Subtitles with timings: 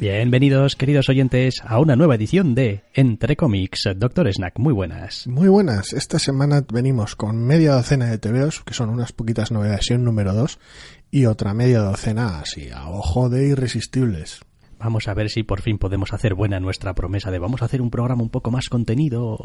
[0.00, 3.86] Bienvenidos, queridos oyentes, a una nueva edición de Entre Comics.
[3.96, 5.26] Doctor Snack, muy buenas.
[5.26, 5.92] Muy buenas.
[5.92, 10.04] Esta semana venimos con media docena de TVOs, que son unas poquitas novedades y un
[10.04, 10.58] número 2,
[11.10, 14.40] y otra media docena así, a ojo de irresistibles.
[14.80, 17.82] Vamos a ver si por fin podemos hacer buena nuestra promesa de vamos a hacer
[17.82, 19.38] un programa un poco más contenido.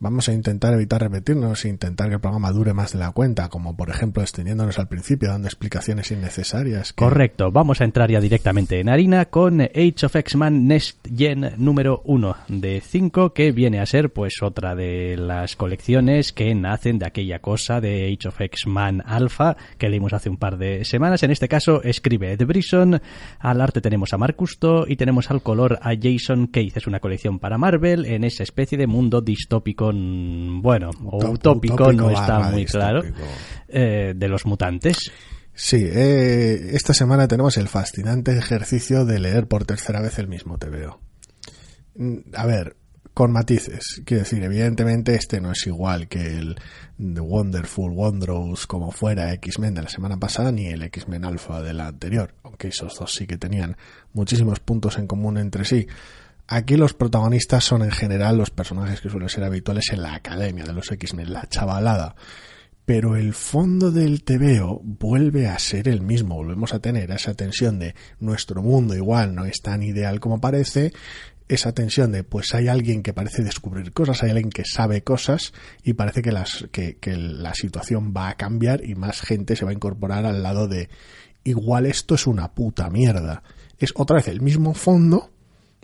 [0.00, 3.50] Vamos a intentar evitar repetirnos e intentar que el programa dure más de la cuenta,
[3.50, 6.94] como por ejemplo extendiéndonos al principio, dando explicaciones innecesarias.
[6.94, 12.00] Correcto, vamos a entrar ya directamente en harina con Age of X-Man Next Gen número
[12.06, 17.06] 1 de 5, que viene a ser pues otra de las colecciones que nacen de
[17.06, 21.22] aquella cosa de Age of X-Man Alpha que leímos hace un par de semanas.
[21.22, 23.02] En este caso escribe Ed Brisson,
[23.38, 24.45] al arte tenemos a Marcus
[24.86, 26.72] y tenemos al color a Jason Case.
[26.76, 32.10] Es una colección para Marvel en esa especie de mundo distópico, bueno, o utópico, no
[32.10, 33.02] está muy claro,
[33.68, 35.12] eh, de los mutantes.
[35.54, 40.58] Sí, eh, esta semana tenemos el fascinante ejercicio de leer por tercera vez el mismo
[40.58, 41.00] TVO.
[41.96, 42.76] Mm, a ver,
[43.16, 44.02] con matices.
[44.04, 46.60] Quiero decir, evidentemente este no es igual que el
[46.98, 51.72] The Wonderful Wondrous como fuera X-Men de la semana pasada ni el X-Men Alpha de
[51.72, 53.78] la anterior, aunque esos dos sí que tenían
[54.12, 55.86] muchísimos puntos en común entre sí.
[56.46, 60.64] Aquí los protagonistas son en general los personajes que suelen ser habituales en la academia
[60.64, 62.16] de los X-Men, la chavalada.
[62.84, 67.78] Pero el fondo del TVO vuelve a ser el mismo, volvemos a tener esa tensión
[67.78, 70.92] de nuestro mundo igual no es tan ideal como parece,
[71.48, 75.52] esa tensión de pues hay alguien que parece descubrir cosas, hay alguien que sabe cosas
[75.82, 79.64] y parece que, las, que, que la situación va a cambiar y más gente se
[79.64, 80.88] va a incorporar al lado de
[81.44, 83.42] igual esto es una puta mierda.
[83.78, 85.30] Es otra vez el mismo fondo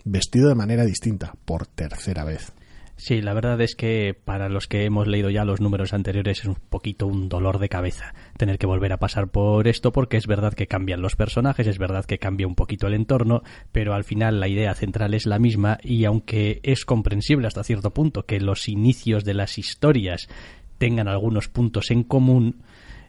[0.03, 2.51] vestido de manera distinta por tercera vez.
[2.95, 6.45] Sí, la verdad es que para los que hemos leído ya los números anteriores es
[6.45, 10.27] un poquito un dolor de cabeza tener que volver a pasar por esto porque es
[10.27, 14.03] verdad que cambian los personajes, es verdad que cambia un poquito el entorno, pero al
[14.03, 18.39] final la idea central es la misma y aunque es comprensible hasta cierto punto que
[18.39, 20.29] los inicios de las historias
[20.77, 22.61] tengan algunos puntos en común,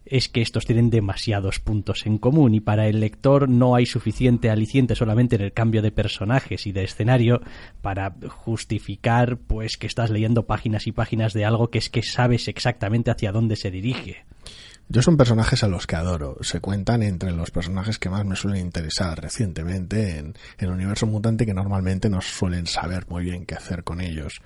[0.07, 4.51] es que estos tienen demasiados puntos en común y para el lector no hay suficiente
[4.51, 7.41] aliciente solamente en el cambio de personajes y de escenario
[7.81, 12.49] para justificar pues que estás leyendo páginas y páginas de algo que es que sabes
[12.49, 14.25] exactamente hacia dónde se dirige.
[14.89, 16.37] Yo son personajes a los que adoro.
[16.43, 21.07] Se cuentan entre los personajes que más me suelen interesar recientemente en, en el universo
[21.07, 24.43] mutante que normalmente no suelen saber muy bien qué hacer con ellos.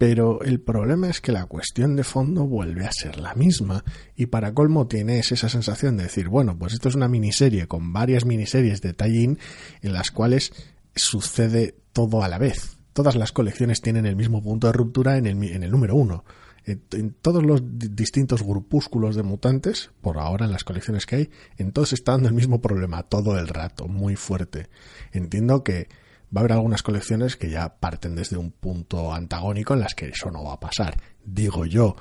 [0.00, 3.84] Pero el problema es que la cuestión de fondo vuelve a ser la misma
[4.16, 7.92] y para colmo tienes esa sensación de decir, bueno, pues esto es una miniserie con
[7.92, 9.36] varias miniseries de tie
[9.82, 10.54] en las cuales
[10.94, 12.78] sucede todo a la vez.
[12.94, 16.24] Todas las colecciones tienen el mismo punto de ruptura en el, número uno.
[16.64, 21.72] En, todos los distintos grupúsculos de mutantes, por ahora en las colecciones que hay, en
[21.72, 24.70] todos está dando el mismo problema todo el rato, muy fuerte.
[25.12, 25.88] Entiendo que
[26.34, 30.08] va a haber algunas colecciones que ya parten desde un punto antagónico en las que
[30.08, 31.96] eso no va a pasar, digo yo.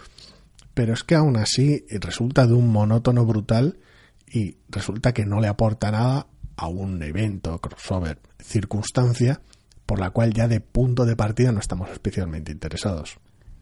[0.73, 3.79] Pero es que aún así resulta de un monótono brutal
[4.27, 9.41] y resulta que no le aporta nada a un evento, crossover, circunstancia
[9.85, 13.17] por la cual ya de punto de partida no estamos especialmente interesados.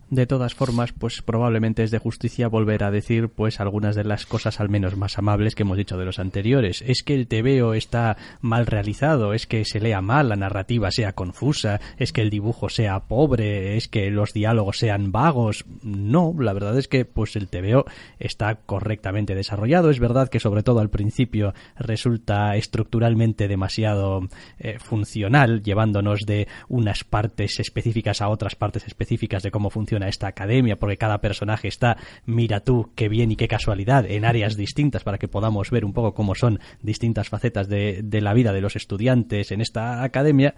[0.09, 4.25] De todas formas, pues probablemente es de justicia volver a decir pues algunas de las
[4.25, 6.81] cosas al menos más amables que hemos dicho de los anteriores.
[6.87, 11.11] Es que el TVO está mal realizado, es que se lea mal, la narrativa sea
[11.11, 15.65] confusa, es que el dibujo sea pobre, es que los diálogos sean vagos.
[15.83, 17.83] No, la verdad es que pues el TVO
[18.17, 19.89] está correctamente desarrollado.
[19.89, 24.21] Es verdad que sobre todo al principio resulta estructuralmente demasiado
[24.59, 30.09] eh, funcional, llevándonos de unas partes específicas a otras partes específicas de cómo funciona a
[30.09, 34.55] esta academia, porque cada personaje está, mira tú, qué bien y qué casualidad, en áreas
[34.55, 38.53] distintas para que podamos ver un poco cómo son distintas facetas de, de la vida
[38.53, 40.55] de los estudiantes en esta academia.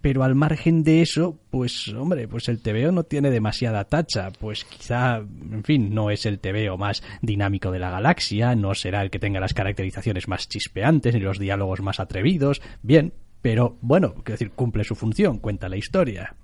[0.00, 4.64] Pero al margen de eso, pues hombre, pues el TVO no tiene demasiada tacha, pues
[4.64, 9.10] quizá, en fin, no es el TVO más dinámico de la galaxia, no será el
[9.10, 14.32] que tenga las caracterizaciones más chispeantes ni los diálogos más atrevidos, bien, pero bueno, quiero
[14.32, 16.34] decir, cumple su función, cuenta la historia.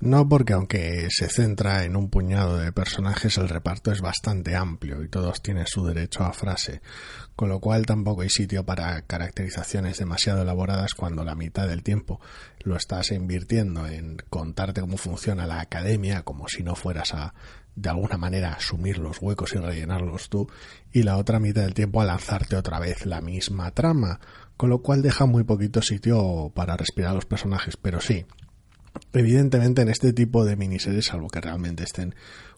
[0.00, 5.04] No porque aunque se centra en un puñado de personajes, el reparto es bastante amplio
[5.04, 6.80] y todos tienen su derecho a frase,
[7.36, 12.18] con lo cual tampoco hay sitio para caracterizaciones demasiado elaboradas cuando la mitad del tiempo
[12.60, 17.34] lo estás invirtiendo en contarte cómo funciona la academia, como si no fueras a
[17.76, 20.48] de alguna manera asumir los huecos y rellenarlos tú,
[20.92, 24.18] y la otra mitad del tiempo a lanzarte otra vez la misma trama,
[24.56, 28.24] con lo cual deja muy poquito sitio para respirar a los personajes, pero sí,
[29.12, 32.14] Evidentemente en este tipo de miniseries, salvo que realmente estén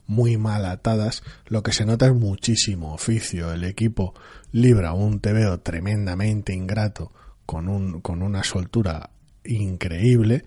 [0.06, 3.52] muy mal atadas, lo que se nota es muchísimo oficio.
[3.52, 4.14] El equipo
[4.50, 7.12] libra un TVO tremendamente ingrato
[7.46, 9.10] con, un, con una soltura
[9.44, 10.44] increíble,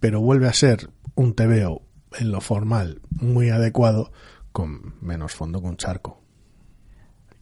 [0.00, 1.82] pero vuelve a ser un TVO
[2.18, 4.12] en lo formal muy adecuado
[4.52, 6.23] con menos fondo que un charco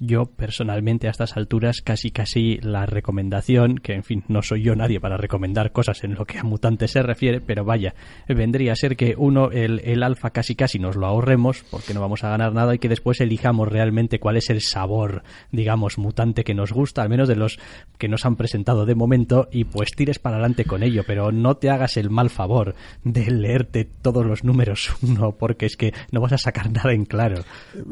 [0.03, 4.75] yo personalmente a estas alturas casi casi la recomendación, que en fin, no soy yo
[4.75, 7.95] nadie para recomendar cosas en lo que a mutantes se refiere, pero vaya,
[8.29, 12.01] vendría a ser que uno, el, el alfa casi casi nos lo ahorremos porque no
[12.01, 15.23] vamos a ganar nada y que después elijamos realmente cuál es el sabor,
[15.53, 17.61] digamos, mutante que nos gusta, al menos de los
[17.97, 21.57] que nos han presentado de momento y pues tires para adelante con ello, pero no
[21.57, 22.75] te hagas el mal favor
[23.05, 27.05] de leerte todos los números uno porque es que no vas a sacar nada en
[27.05, 27.45] claro.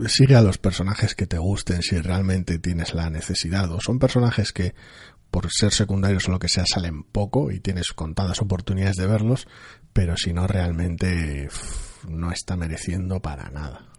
[0.06, 3.70] Sigue a los personajes que te gusten, si realmente tienes la necesidad.
[3.72, 4.74] O son personajes que,
[5.30, 9.46] por ser secundarios o lo que sea, salen poco y tienes contadas oportunidades de verlos,
[9.92, 11.48] pero si no, realmente
[12.08, 13.89] no está mereciendo para nada.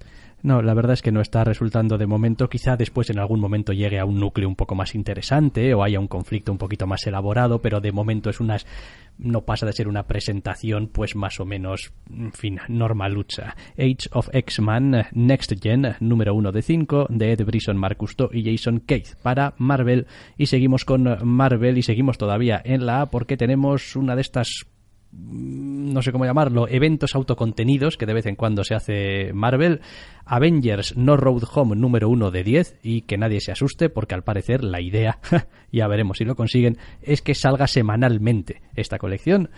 [0.44, 2.50] No, la verdad es que no está resultando de momento.
[2.50, 6.00] Quizá después en algún momento llegue a un núcleo un poco más interesante o haya
[6.00, 8.66] un conflicto un poquito más elaborado, pero de momento es unas
[9.18, 13.56] no pasa de ser una presentación pues más o menos, en fin, normalucha.
[13.78, 17.98] Age of X-Man Next Gen número 1 de 5 de Ed Brisson, Mark
[18.32, 20.08] y Jason Keith para Marvel
[20.38, 24.66] y seguimos con Marvel y seguimos todavía en la A porque tenemos una de estas
[25.12, 29.82] no sé cómo llamarlo, eventos autocontenidos que de vez en cuando se hace Marvel,
[30.26, 34.24] Avengers No Road Home número 1 de 10 y que nadie se asuste porque al
[34.24, 35.20] parecer la idea,
[35.72, 39.50] ya veremos si lo consiguen, es que salga semanalmente esta colección.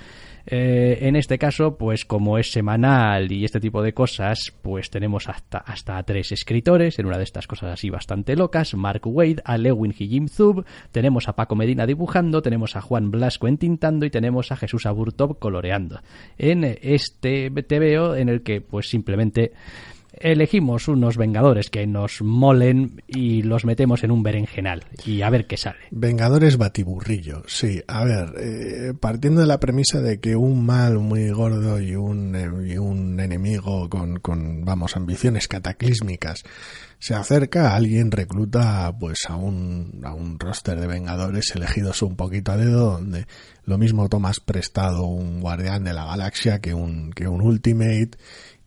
[0.45, 5.29] Eh, en este caso, pues como es semanal y este tipo de cosas, pues tenemos
[5.29, 9.57] hasta, hasta tres escritores en una de estas cosas así bastante locas, Mark Wade, a
[9.57, 14.09] Lewin y Jim Zub, tenemos a Paco Medina dibujando, tenemos a Juan Blasco entintando y
[14.09, 16.01] tenemos a Jesús Aburtov coloreando.
[16.37, 19.53] En este TVO en el que pues simplemente
[20.19, 25.47] elegimos unos Vengadores que nos molen y los metemos en un berenjenal y a ver
[25.47, 25.79] qué sale.
[25.91, 27.81] Vengadores batiburrillo, sí.
[27.87, 32.35] A ver, eh, partiendo de la premisa de que un mal muy gordo y un,
[32.35, 36.43] eh, y un enemigo con, con, vamos, ambiciones cataclísmicas
[37.03, 42.53] se acerca, alguien recluta pues a un, a un roster de Vengadores elegidos un poquito
[42.53, 43.27] a dedo, donde
[43.65, 48.11] lo mismo tomas prestado un guardián de la galaxia que un, que un Ultimate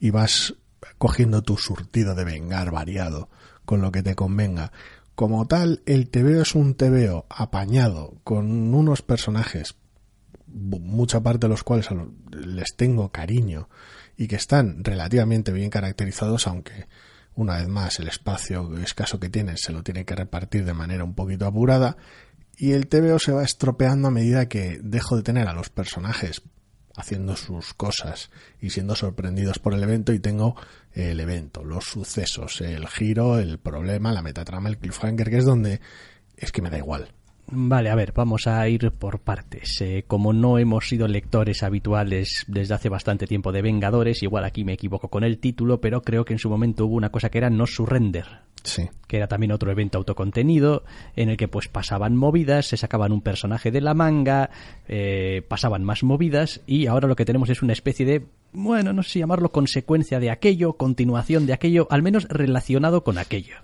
[0.00, 0.54] y vas
[0.98, 3.28] cogiendo tu surtido de vengar variado
[3.64, 4.72] con lo que te convenga.
[5.14, 9.76] Como tal, el TVO es un TVO apañado con unos personajes,
[10.46, 11.88] mucha parte de los cuales
[12.30, 13.68] les tengo cariño
[14.16, 16.86] y que están relativamente bien caracterizados, aunque
[17.34, 21.04] una vez más el espacio escaso que tienen se lo tiene que repartir de manera
[21.04, 21.96] un poquito apurada
[22.56, 26.42] y el TVO se va estropeando a medida que dejo de tener a los personajes
[26.96, 30.56] haciendo sus cosas y siendo sorprendidos por el evento y tengo
[30.92, 35.80] el evento, los sucesos, el giro, el problema, la metatrama, el cliffhanger, que es donde
[36.36, 37.12] es que me da igual.
[37.48, 39.80] Vale, a ver, vamos a ir por partes.
[39.80, 44.64] Eh, como no hemos sido lectores habituales desde hace bastante tiempo de Vengadores, igual aquí
[44.64, 47.38] me equivoco con el título, pero creo que en su momento hubo una cosa que
[47.38, 48.26] era No Surrender.
[48.64, 48.88] Sí.
[49.06, 50.82] Que era también otro evento autocontenido
[51.14, 54.50] en el que pues pasaban movidas, se sacaban un personaje de la manga,
[54.88, 59.02] eh, pasaban más movidas y ahora lo que tenemos es una especie de bueno, no
[59.02, 63.56] sé si llamarlo consecuencia de aquello, continuación de aquello, al menos relacionado con aquello.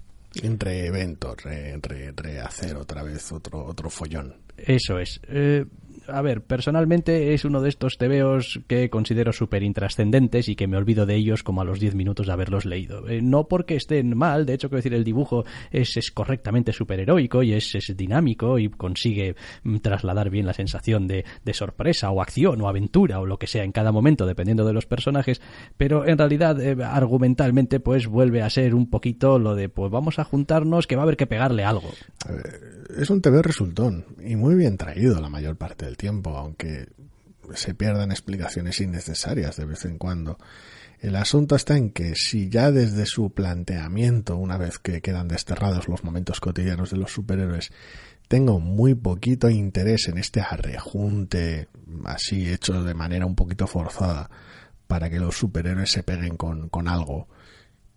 [0.42, 4.34] Entre eventos, rehacer otra vez otro, otro follón.
[4.56, 5.20] Eso es.
[5.28, 5.64] Eh,
[6.08, 10.76] a ver, personalmente es uno de estos tebeos que considero súper intrascendentes y que me
[10.76, 13.08] olvido de ellos como a los 10 minutos de haberlos leído.
[13.08, 17.42] Eh, no porque estén mal, de hecho, quiero decir, el dibujo es, es correctamente superheroico
[17.42, 22.20] y es, es, dinámico y consigue mm, trasladar bien la sensación de, de, sorpresa o
[22.20, 25.40] acción o aventura o lo que sea en cada momento, dependiendo de los personajes,
[25.76, 30.18] pero en realidad, eh, argumentalmente, pues vuelve a ser un poquito lo de, pues vamos
[30.18, 31.90] a juntarnos que va a haber que pegarle algo.
[32.96, 36.88] Es un tebeo resultón y muy bien traído la mayor parte del tiempo, aunque
[37.54, 40.38] se pierdan explicaciones innecesarias de vez en cuando.
[41.00, 45.88] El asunto está en que si ya desde su planteamiento, una vez que quedan desterrados
[45.88, 47.72] los momentos cotidianos de los superhéroes,
[48.28, 51.68] tengo muy poquito interés en este arrejunte
[52.04, 54.30] así hecho de manera un poquito forzada
[54.86, 57.28] para que los superhéroes se peguen con, con algo,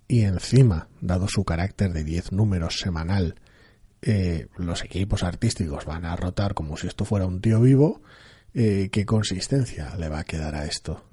[0.08, 3.36] y encima, dado su carácter de 10 números semanal,
[4.06, 8.02] eh, los equipos artísticos van a rotar como si esto fuera un tío vivo,
[8.54, 11.04] eh, ¿qué consistencia le va a quedar a esto?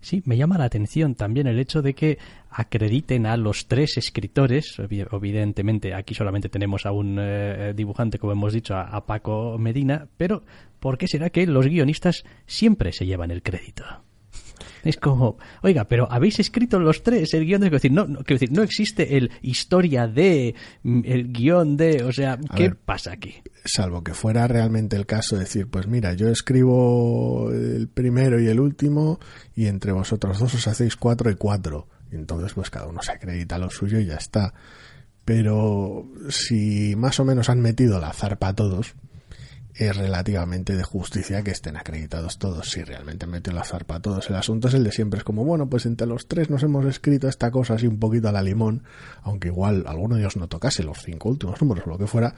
[0.00, 2.18] Sí, me llama la atención también el hecho de que
[2.50, 4.76] acrediten a los tres escritores.
[4.78, 10.44] Evidentemente, aquí solamente tenemos a un eh, dibujante, como hemos dicho, a, Paco Medina, pero
[10.78, 13.84] ¿por qué será que los guionistas siempre se llevan el crédito?
[14.82, 17.68] Es como, oiga, pero habéis escrito los tres el guion de...
[17.68, 22.04] Quiero decir, no, no, quiero decir, no existe el historia de, mm, el guion de...
[22.04, 23.42] O sea, ¿qué pasa aquí?
[23.64, 28.46] Salvo que fuera realmente el caso de decir, pues mira, yo escribo el primero y
[28.46, 29.18] el último
[29.54, 31.88] y entre vosotros dos os hacéis cuatro y cuatro.
[32.12, 34.54] Y entonces pues cada uno se acredita lo suyo y ya está.
[35.24, 38.94] Pero si más o menos han metido la zarpa a todos,
[39.74, 42.70] es relativamente de justicia que estén acreditados todos.
[42.70, 45.18] Si realmente metió la zarpa a todos, el asunto es el de siempre.
[45.18, 48.28] Es como, bueno, pues entre los tres nos hemos escrito esta cosa así un poquito
[48.28, 48.84] a la limón,
[49.22, 52.34] aunque igual alguno de ellos no tocase los cinco últimos números o lo que fuera,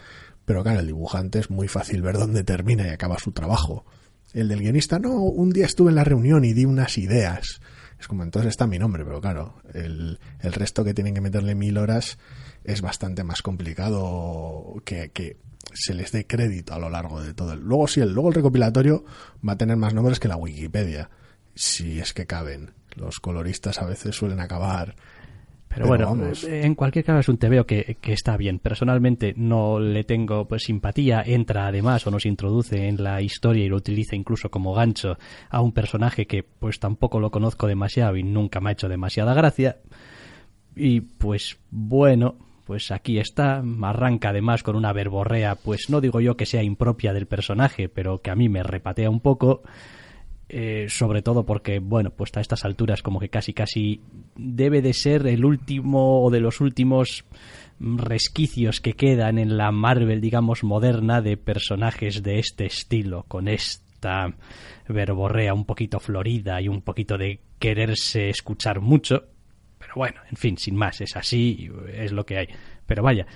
[0.46, 3.84] pero claro, el dibujante es muy fácil ver dónde termina y acaba su trabajo.
[4.32, 7.60] El del guionista, no, un día estuve en la reunión y di unas ideas.
[7.98, 11.54] Es como, entonces está mi nombre, pero claro, el, el resto que tienen que meterle
[11.54, 12.18] mil horas
[12.64, 15.36] es bastante más complicado que, que
[15.72, 17.52] se les dé crédito a lo largo de todo.
[17.52, 17.60] El...
[17.60, 19.04] Luego sí, el, luego el recopilatorio
[19.46, 21.10] va a tener más nombres que la Wikipedia,
[21.54, 22.72] si es que caben.
[22.94, 24.96] Los coloristas a veces suelen acabar
[25.76, 28.58] pero, bueno, en cualquier caso es un tebeo que, que está bien.
[28.60, 31.22] Personalmente no le tengo pues, simpatía.
[31.22, 35.18] Entra además o nos introduce en la historia y lo utiliza incluso como gancho
[35.50, 39.34] a un personaje que pues tampoco lo conozco demasiado y nunca me ha hecho demasiada
[39.34, 39.78] gracia.
[40.74, 46.36] Y pues bueno, pues aquí está, arranca además con una verborrea, pues no digo yo
[46.36, 49.62] que sea impropia del personaje, pero que a mí me repatea un poco,
[50.48, 54.00] eh, sobre todo porque, bueno, pues a estas alturas como que casi casi
[54.34, 57.24] debe de ser el último o de los últimos
[57.78, 64.34] resquicios que quedan en la Marvel, digamos, moderna de personajes de este estilo, con esta
[64.88, 69.24] verborrea un poquito florida y un poquito de quererse escuchar mucho,
[69.96, 72.48] bueno, en fin, sin más, es así, es lo que hay.
[72.86, 73.26] Pero vaya,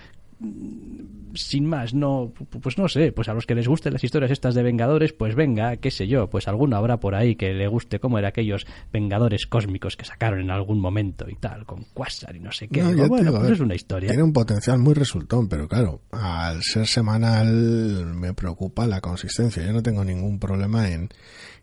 [1.34, 4.54] sin más, no, pues no sé, pues a los que les gusten las historias estas
[4.54, 7.98] de Vengadores, pues venga, qué sé yo, pues alguno habrá por ahí que le guste
[7.98, 12.40] cómo eran aquellos Vengadores cósmicos que sacaron en algún momento y tal, con Quasar y
[12.40, 12.82] no sé qué.
[12.82, 14.08] bueno, pues es una historia.
[14.08, 19.64] Tiene un potencial muy resultón, pero claro, al ser semanal me preocupa la consistencia.
[19.64, 21.10] Yo no tengo ningún problema en,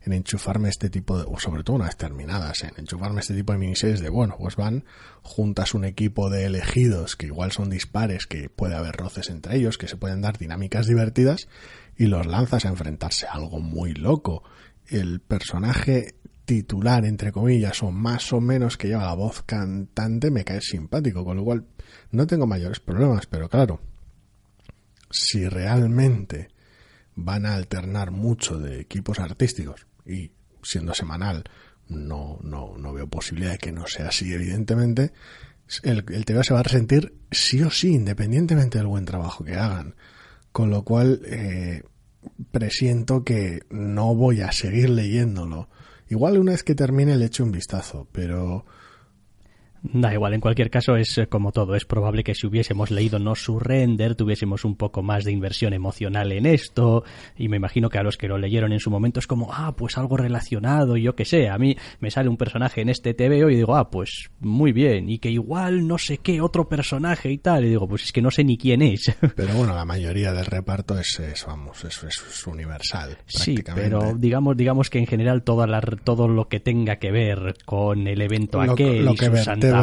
[0.07, 3.59] en enchufarme este tipo de, o sobre todo unas terminadas, en enchufarme este tipo de
[3.59, 4.85] miniseries de, bueno, pues van,
[5.21, 9.77] juntas un equipo de elegidos que igual son dispares, que puede haber roces entre ellos,
[9.77, 11.49] que se pueden dar dinámicas divertidas,
[11.97, 14.43] y los lanzas a enfrentarse a algo muy loco.
[14.87, 20.45] El personaje titular, entre comillas, o más o menos que lleva la voz cantante, me
[20.45, 21.65] cae simpático, con lo cual
[22.11, 23.81] no tengo mayores problemas, pero claro,
[25.11, 26.47] si realmente
[27.13, 30.31] van a alternar mucho de equipos artísticos y
[30.63, 31.43] siendo semanal
[31.89, 35.11] no, no, no veo posibilidad de que no sea así, evidentemente,
[35.83, 39.95] el, el se va a resentir sí o sí, independientemente del buen trabajo que hagan.
[40.51, 41.83] Con lo cual, eh,
[42.51, 45.69] presiento que no voy a seguir leyéndolo.
[46.09, 48.65] Igual una vez que termine le echo un vistazo, pero
[49.93, 51.75] Da igual, en cualquier caso es eh, como todo.
[51.75, 56.31] Es probable que si hubiésemos leído No Surrender tuviésemos un poco más de inversión emocional
[56.31, 57.03] en esto.
[57.35, 59.75] Y me imagino que a los que lo leyeron en su momento es como, ah,
[59.75, 61.49] pues algo relacionado, yo qué sé.
[61.49, 65.09] A mí me sale un personaje en este TVO y digo, ah, pues muy bien.
[65.09, 67.65] Y que igual no sé qué otro personaje y tal.
[67.65, 69.15] Y digo, pues es que no sé ni quién es.
[69.35, 73.17] Pero bueno, la mayoría del reparto es, vamos, es, es, universal.
[73.25, 77.55] Sí, pero digamos, digamos que en general toda la, todo lo que tenga que ver
[77.65, 79.29] con el evento aquel lo que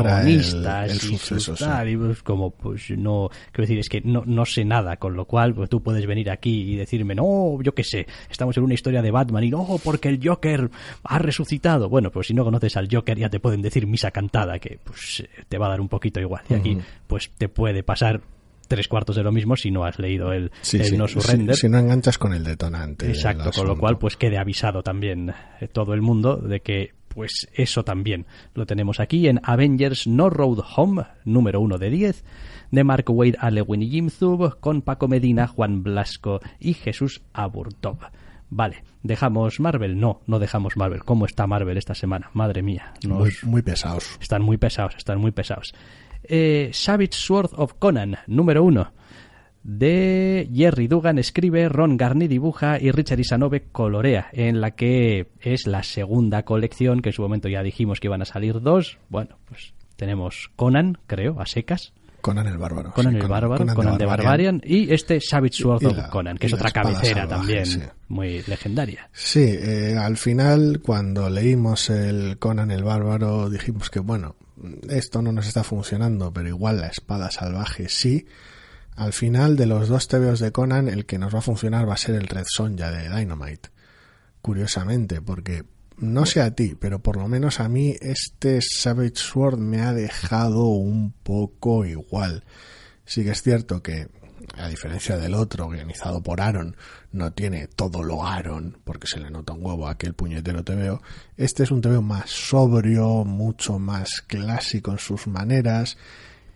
[0.01, 1.55] el, suceso,
[1.87, 5.25] y pues como pues no quiero decir es que no, no sé nada con lo
[5.25, 8.75] cual pues tú puedes venir aquí y decirme no yo qué sé estamos en una
[8.75, 10.71] historia de Batman y no porque el Joker
[11.03, 14.59] ha resucitado bueno pues si no conoces al Joker ya te pueden decir misa cantada
[14.59, 16.43] que pues te va a dar un poquito igual.
[16.49, 18.21] Y aquí pues te puede pasar
[18.67, 20.51] tres cuartos de lo mismo si no has leído el,
[20.97, 21.55] No Surrender.
[21.55, 23.09] Si, no enganchas con el detonante.
[23.09, 27.49] Exacto, con lo cual pues quede avisado también eh, todo el mundo de que pues
[27.55, 32.25] eso también lo tenemos aquí en Avengers No Road Home, número 1 de 10,
[32.71, 37.99] de Mark Wade, Alewin y Jim Zub, con Paco Medina, Juan Blasco y Jesús Aburtov.
[38.51, 39.99] Vale, ¿dejamos Marvel?
[39.99, 41.05] No, no dejamos Marvel.
[41.05, 42.31] ¿Cómo está Marvel esta semana?
[42.35, 42.93] Madre mía.
[43.43, 44.19] muy, pesados.
[44.21, 45.75] Están muy pesados, están muy pesados.
[46.25, 49.04] Eh, Savage Sword of Conan, número 1
[49.65, 55.67] de Jerry Dugan escribe, Ron Garney dibuja y Richard Isanove colorea, en la que es
[55.67, 58.99] la segunda colección, que en su momento ya dijimos que iban a salir dos.
[59.09, 61.95] Bueno, pues tenemos Conan, creo, a secas.
[62.21, 62.93] Conan el Bárbaro.
[62.93, 64.61] Conan el Bárbaro, Conan, de Barbarian.
[64.65, 67.65] y este Savage Sword of Conan, que es otra cabecera también
[68.09, 69.09] muy legendaria.
[69.13, 74.37] Sí, eh, al final cuando leímos el Conan el Bárbaro dijimos que bueno,
[74.89, 78.27] esto no nos está funcionando, pero igual la espada salvaje sí
[78.97, 81.95] al final de los dos TVOs de Conan, el que nos va a funcionar va
[81.95, 83.71] a ser el Red Sonja de Dynamite.
[84.41, 85.65] Curiosamente, porque
[85.97, 89.93] no sé a ti, pero por lo menos a mí este Savage Sword me ha
[89.93, 92.45] dejado un poco igual.
[93.05, 94.09] Sí que es cierto que,
[94.57, 96.77] a diferencia del otro, organizado por Aaron,
[97.11, 101.03] no tiene todo lo Aaron, porque se le nota un huevo a aquel puñetero TVO.
[101.37, 105.97] Este es un TVO más sobrio, mucho más clásico en sus maneras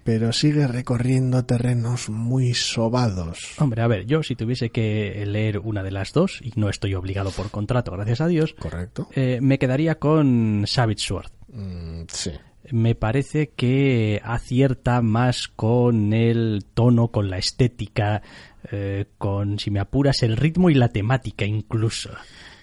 [0.09, 3.61] pero sigue recorriendo terrenos muy sobados.
[3.61, 6.95] Hombre, a ver, yo si tuviese que leer una de las dos, y no estoy
[6.95, 11.31] obligado por contrato, gracias a Dios, correcto, eh, me quedaría con Savage Sword.
[11.49, 12.31] Mm, sí.
[12.71, 18.23] Me parece que acierta más con el tono, con la estética,
[18.73, 22.09] eh, con, si me apuras, el ritmo y la temática incluso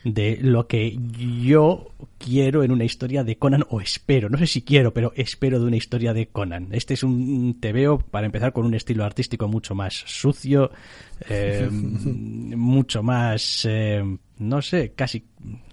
[0.04, 0.98] de lo que
[1.44, 1.92] yo
[2.26, 5.66] quiero en una historia de Conan o espero, no sé si quiero, pero espero de
[5.68, 6.70] una historia de Conan.
[6.72, 10.72] Este es un veo para empezar con un estilo artístico mucho más sucio,
[11.30, 14.04] eh, mucho más, eh,
[14.40, 15.26] no sé, casi,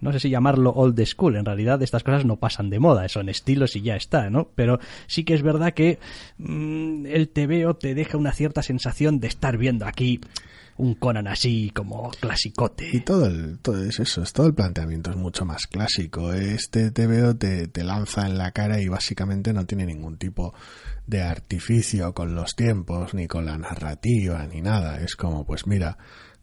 [0.02, 1.36] no sé si llamarlo old school.
[1.36, 4.50] En realidad estas cosas no pasan de moda, son estilos y ya está, ¿no?
[4.54, 5.98] Pero sí que es verdad que
[6.36, 10.20] mm, el TVO te deja una cierta sensación de estar viendo aquí
[10.76, 12.90] un Conan así como clasicote.
[12.92, 16.32] Y todo, el, todo es eso, todo el planteamiento es mucho más clásico.
[16.42, 20.54] Este TVO te, te lanza en la cara y básicamente no tiene ningún tipo
[21.06, 25.00] de artificio con los tiempos, ni con la narrativa, ni nada.
[25.00, 25.98] Es como, pues mira,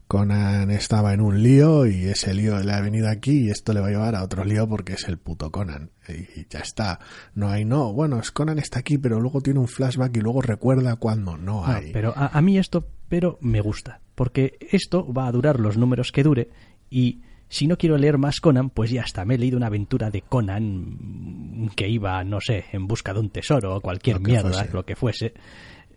[0.09, 3.79] Conan estaba en un lío y ese lío le ha venido aquí y esto le
[3.79, 5.91] va a llevar a otro lío porque es el puto Conan.
[6.07, 6.99] Y, ya está.
[7.35, 7.93] No hay no.
[7.93, 11.63] Bueno, es Conan está aquí, pero luego tiene un flashback y luego recuerda cuando no
[11.63, 11.91] hay.
[11.93, 14.01] pero a, a, mí esto, pero me gusta.
[14.15, 16.49] Porque esto va a durar los números que dure
[16.89, 19.25] y si no quiero leer más Conan, pues ya está.
[19.25, 23.29] Me he leído una aventura de Conan que iba, no sé, en busca de un
[23.31, 25.33] tesoro o cualquier mierda, lo que fuese.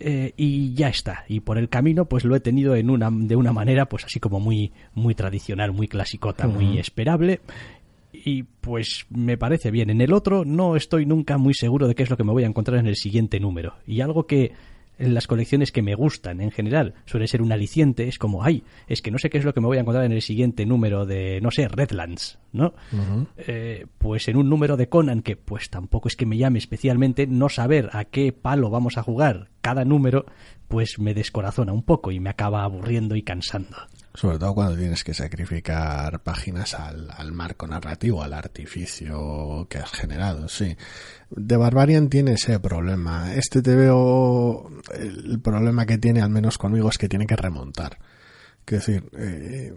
[0.00, 1.24] Eh, y ya está.
[1.28, 4.18] Y por el camino, pues lo he tenido en una, de una manera, pues así
[4.18, 7.40] como muy, muy tradicional, muy clasicota, muy esperable.
[8.12, 9.90] Y pues me parece bien.
[9.90, 12.44] En el otro no estoy nunca muy seguro de qué es lo que me voy
[12.44, 13.74] a encontrar en el siguiente número.
[13.86, 14.52] Y algo que
[15.02, 18.62] en las colecciones que me gustan en general suele ser un aliciente, es como, ay,
[18.86, 20.64] es que no sé qué es lo que me voy a encontrar en el siguiente
[20.66, 22.74] número de, no sé, Redlands, ¿no?
[23.36, 27.26] Eh, pues en un número de Conan que pues tampoco es que me llame especialmente,
[27.26, 30.26] no saber a qué palo vamos a jugar cada número,
[30.68, 33.76] pues me descorazona un poco y me acaba aburriendo y cansando.
[34.14, 39.90] Sobre todo cuando tienes que sacrificar páginas al, al, marco narrativo, al artificio que has
[39.90, 40.76] generado, sí.
[41.30, 43.34] De Barbarian tiene ese problema.
[43.34, 44.68] Este te veo.
[44.94, 47.98] El problema que tiene, al menos conmigo, es que tiene que remontar.
[48.66, 49.74] Es decir, eh,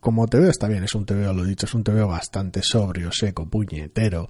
[0.00, 3.10] como te veo está bien, es un veo lo dicho, es un veo bastante sobrio,
[3.12, 4.28] seco, puñetero.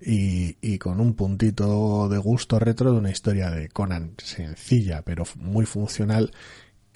[0.00, 5.24] Y, y, con un puntito de gusto retro de una historia de Conan sencilla pero
[5.34, 6.30] muy funcional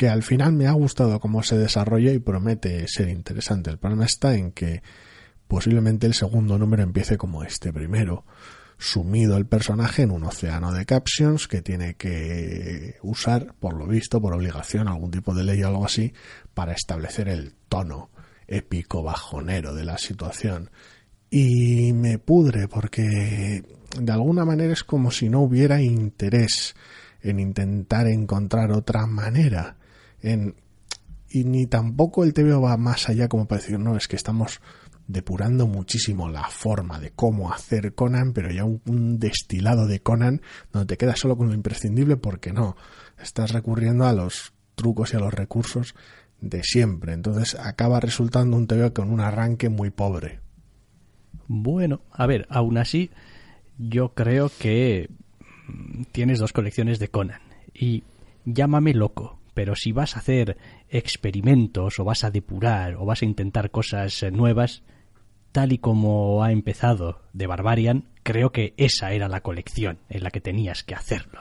[0.02, 3.70] que al final me ha gustado cómo se desarrolla y promete ser interesante.
[3.70, 4.82] El problema está en que
[5.46, 8.26] posiblemente el segundo número empiece como este primero,
[8.78, 14.20] sumido el personaje en un océano de captions que tiene que usar, por lo visto,
[14.20, 16.12] por obligación, algún tipo de ley o algo así,
[16.52, 18.10] para establecer el tono
[18.48, 20.72] épico bajonero de la situación.
[21.30, 23.62] Y me pudre porque
[24.00, 26.74] de alguna manera es como si no hubiera interés
[27.20, 29.76] en intentar encontrar otra manera.
[30.22, 34.60] Y ni tampoco el TVO va más allá como para decir, no, es que estamos
[35.06, 40.86] depurando muchísimo la forma de cómo hacer Conan, pero ya un, destilado de Conan donde
[40.86, 42.76] te quedas solo con lo imprescindible porque no,
[43.20, 45.94] estás recurriendo a los trucos y a los recursos
[46.40, 47.12] de siempre.
[47.12, 50.40] Entonces acaba resultando un TVO con un arranque muy pobre.
[51.48, 53.10] Bueno, a ver, aún así,
[53.78, 55.08] yo creo que
[55.68, 57.40] mm, tienes dos colecciones de Conan.
[57.74, 58.04] Y
[58.44, 60.56] llámame loco, pero si vas a hacer
[60.88, 64.82] experimentos o vas a depurar o vas a intentar cosas nuevas,
[65.52, 70.30] tal y como ha empezado de Barbarian, creo que esa era la colección en la
[70.30, 71.40] que tenías que hacerlo.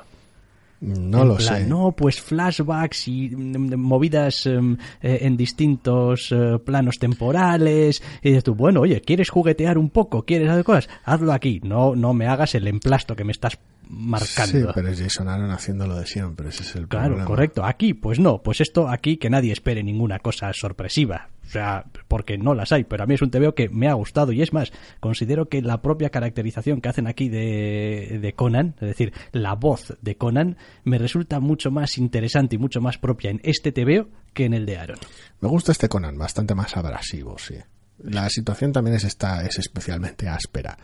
[0.82, 1.67] No lo sé.
[1.67, 8.02] No, pues flashbacks y mm, movidas em, eh, en distintos eh, planos temporales.
[8.24, 10.26] Y dices tú, bueno, oye, ¿quieres juguetear un poco?
[10.26, 10.89] ¿Quieres hacer cosas?
[11.06, 11.62] Hazlo aquí.
[11.63, 13.60] No, no me hagas el emplasto que me estás
[13.91, 14.60] marcando.
[14.60, 17.27] Sí, pero es Jason Aaron haciendo lo de siempre, ese es el claro, problema.
[17.27, 17.65] correcto.
[17.65, 21.30] Aquí, pues no, pues esto aquí que nadie espere ninguna cosa sorpresiva.
[21.45, 23.93] O sea, porque no las hay, pero a mí es un TVO que me ha
[23.93, 28.75] gustado y es más, considero que la propia caracterización que hacen aquí de, de Conan,
[28.80, 33.32] es decir, la voz de Conan, me resulta mucho más interesante y mucho más propia
[33.32, 34.97] en este TVO que en el de Aaron.
[35.41, 37.56] Me gusta este Conan, bastante más abrasivo, sí.
[38.04, 40.77] La situación también es, esta, es especialmente áspera.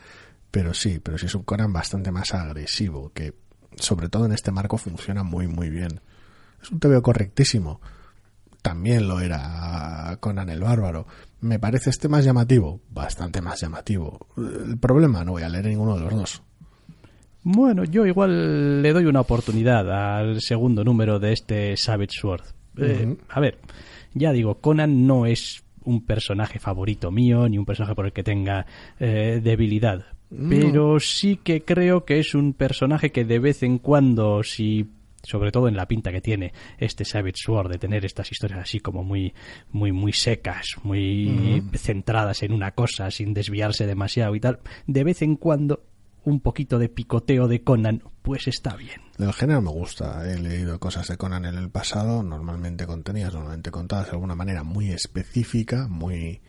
[0.50, 3.34] Pero sí, pero sí es un Conan bastante más agresivo, que
[3.76, 6.00] sobre todo en este marco funciona muy muy bien.
[6.62, 7.80] Es un TVO correctísimo.
[8.62, 11.06] También lo era Conan el Bárbaro.
[11.40, 14.26] Me parece este más llamativo, bastante más llamativo.
[14.36, 16.42] El problema, no voy a leer ninguno de los dos.
[17.44, 22.42] Bueno, yo igual le doy una oportunidad al segundo número de este Savage Sword.
[22.76, 23.58] Eh, a ver,
[24.12, 28.22] ya digo, Conan no es un personaje favorito mío, ni un personaje por el que
[28.22, 28.66] tenga
[28.98, 30.04] eh, debilidad.
[30.30, 34.90] Pero sí que creo que es un personaje que de vez en cuando, si
[35.22, 38.80] sobre todo en la pinta que tiene este Savage Sword de tener estas historias así
[38.80, 39.34] como muy
[39.72, 45.22] muy muy secas, muy centradas en una cosa sin desviarse demasiado y tal, de vez
[45.22, 45.82] en cuando
[46.24, 49.00] un poquito de picoteo de Conan, pues está bien.
[49.16, 50.30] Del género me gusta.
[50.30, 54.62] He leído cosas de Conan en el pasado, normalmente contenidas, normalmente contadas de alguna manera
[54.62, 56.42] muy específica, muy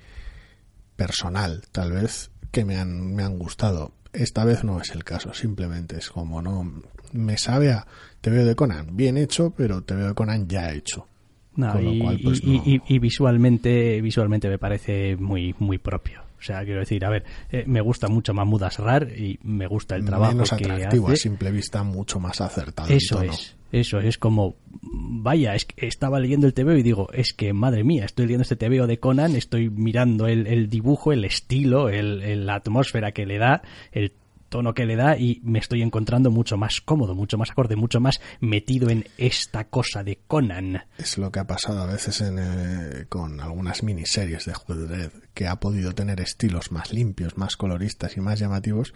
[0.98, 3.92] personal, tal vez, que me han, me han gustado.
[4.14, 6.82] Esta vez no es el caso, simplemente es como no
[7.14, 7.88] me sabe a
[8.22, 11.08] te veo de Conan bien hecho, pero te veo de Conan ya hecho.
[11.56, 16.22] No, y, cual, pues y, y, visualmente visualmente me parece muy muy propio.
[16.40, 19.96] O sea, quiero decir, a ver, eh, me gusta mucho Mahmoud Asrar y me gusta
[19.96, 21.14] el trabajo Menos que atractivo, hace.
[21.14, 22.90] a simple vista, mucho más acertado.
[22.90, 27.34] Eso es, eso es como, vaya, es que estaba leyendo el TVO y digo, es
[27.34, 31.26] que madre mía, estoy leyendo este TVO de Conan, estoy mirando el, el dibujo, el
[31.26, 34.14] estilo, el, el, la atmósfera que le da, el
[34.50, 38.00] tono que le da y me estoy encontrando mucho más cómodo, mucho más acorde, mucho
[38.00, 40.84] más metido en esta cosa de Conan.
[40.98, 45.48] Es lo que ha pasado a veces en, eh, con algunas miniseries de Dredd, que
[45.48, 48.94] ha podido tener estilos más limpios, más coloristas y más llamativos,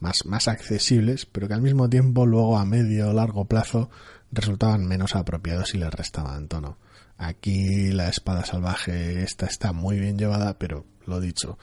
[0.00, 3.90] más, más accesibles, pero que al mismo tiempo luego a medio o largo plazo
[4.30, 6.78] resultaban menos apropiados y les restaban tono.
[7.16, 11.58] Aquí la espada salvaje esta está muy bien llevada, pero lo dicho,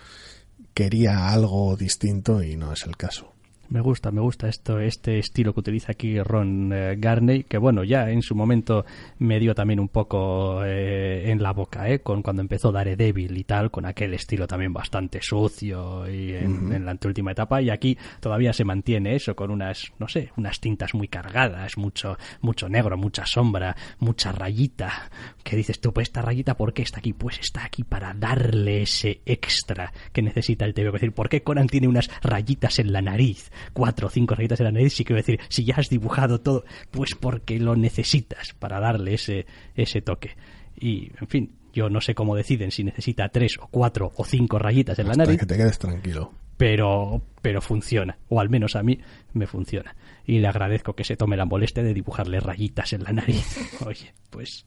[0.76, 3.35] quería algo distinto y no es el caso.
[3.70, 7.84] Me gusta, me gusta esto, este estilo que utiliza aquí Ron eh, Garney, que bueno,
[7.84, 8.86] ya en su momento
[9.20, 12.00] me dio también un poco eh, en la boca, ¿eh?
[12.00, 16.86] Con cuando empezó Daredevil y tal, con aquel estilo también bastante sucio y en, en
[16.86, 20.94] la anteúltima etapa, y aquí todavía se mantiene eso, con unas, no sé, unas tintas
[20.94, 25.10] muy cargadas, mucho, mucho negro, mucha sombra, mucha rayita,
[25.44, 27.14] que dices tú, pues esta rayita, ¿por qué está aquí?
[27.14, 30.88] Pues está aquí para darle ese extra que necesita el TV.
[30.90, 33.52] Es decir, ¿por qué Conan tiene unas rayitas en la nariz?
[33.74, 36.66] Cuatro o cinco rayitas en la nariz, sí quiero decir, si ya has dibujado todo,
[36.92, 40.36] pues porque lo necesitas para darle ese, ese toque.
[40.78, 44.60] Y, en fin, yo no sé cómo deciden si necesita tres o cuatro o cinco
[44.60, 45.40] rayitas en Hasta la nariz.
[45.40, 46.32] que te quedes tranquilo.
[46.58, 49.00] Pero, pero funciona, o al menos a mí
[49.34, 49.96] me funciona.
[50.26, 53.82] Y le agradezco que se tome la molestia de dibujarle rayitas en la nariz.
[53.86, 54.66] Oye, pues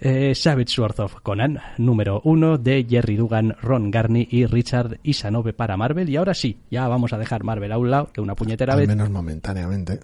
[0.00, 5.52] eh, Savage Sword of Conan, número uno de Jerry Dugan, Ron Garney y Richard Isanove
[5.52, 6.08] para Marvel.
[6.08, 8.80] Y ahora sí, ya vamos a dejar Marvel a un lado, de una puñetera Al
[8.80, 8.88] vez.
[8.88, 10.00] menos momentáneamente.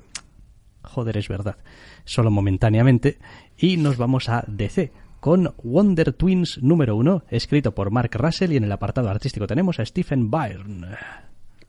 [0.83, 1.57] Joder, es verdad.
[2.05, 3.19] Solo momentáneamente.
[3.57, 8.57] Y nos vamos a DC con Wonder Twins número uno, escrito por Mark Russell y
[8.57, 10.89] en el apartado artístico tenemos a Stephen Byrne.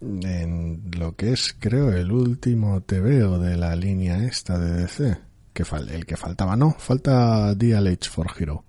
[0.01, 5.17] en lo que es, creo, el último TVO de la línea esta de DC.
[5.55, 8.65] El que faltaba, no, falta DLH for Hero.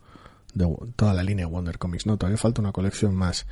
[0.52, 3.46] De toda la línea Wonder Comics, no, todavía falta una colección más.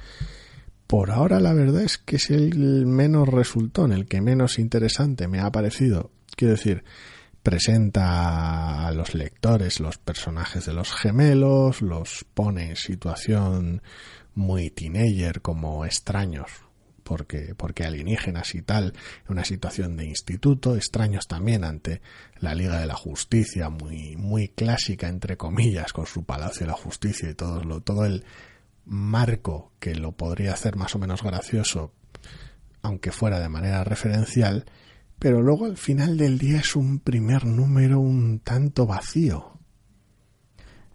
[0.87, 5.41] Por ahora la verdad es que es el menos resultón, el que menos interesante me
[5.41, 6.11] ha parecido.
[6.37, 6.85] Quiero decir,
[7.43, 13.83] presenta a los lectores los personajes de los gemelos, los pone en situación
[14.35, 16.51] muy teenager como extraños,
[17.03, 18.95] porque, alienígenas y tal,
[19.29, 22.01] una situación de instituto, extraños también ante
[22.39, 26.79] la Liga de la Justicia, muy, muy clásica, entre comillas, con su Palacio de la
[26.79, 28.25] Justicia y todo, lo, todo el
[28.85, 31.93] marco que lo podría hacer más o menos gracioso,
[32.83, 34.65] aunque fuera de manera referencial,
[35.19, 39.59] pero luego al final del día es un primer número un tanto vacío.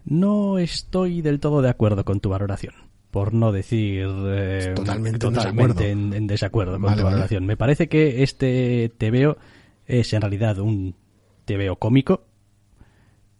[0.04, 2.87] No estoy del todo de acuerdo con tu valoración
[3.18, 7.46] por no decir eh, totalmente, en, desacuerdo con tu valoración.
[7.46, 9.36] Me parece que este TVO
[9.88, 10.94] es en realidad un
[11.44, 12.28] TVO cómico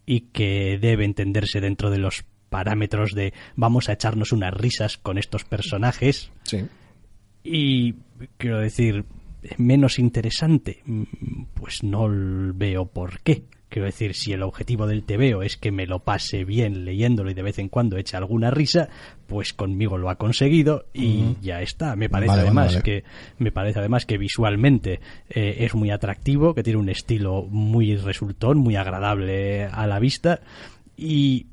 [0.05, 5.17] y que debe entenderse dentro de los parámetros de vamos a echarnos unas risas con
[5.17, 6.29] estos personajes.
[6.43, 6.65] Sí.
[7.41, 7.93] Y
[8.35, 9.05] quiero decir,
[9.55, 10.83] menos interesante,
[11.53, 12.09] pues no
[12.53, 13.45] veo por qué.
[13.69, 17.35] Quiero decir, si el objetivo del TVO es que me lo pase bien leyéndolo y
[17.35, 18.89] de vez en cuando eche alguna risa,
[19.29, 21.95] pues conmigo lo ha conseguido y ya está.
[21.95, 23.03] Me parece además que
[23.37, 28.57] me parece además que visualmente eh, es muy atractivo, que tiene un estilo muy resultón,
[28.57, 30.41] muy agradable a la vista
[30.97, 31.47] y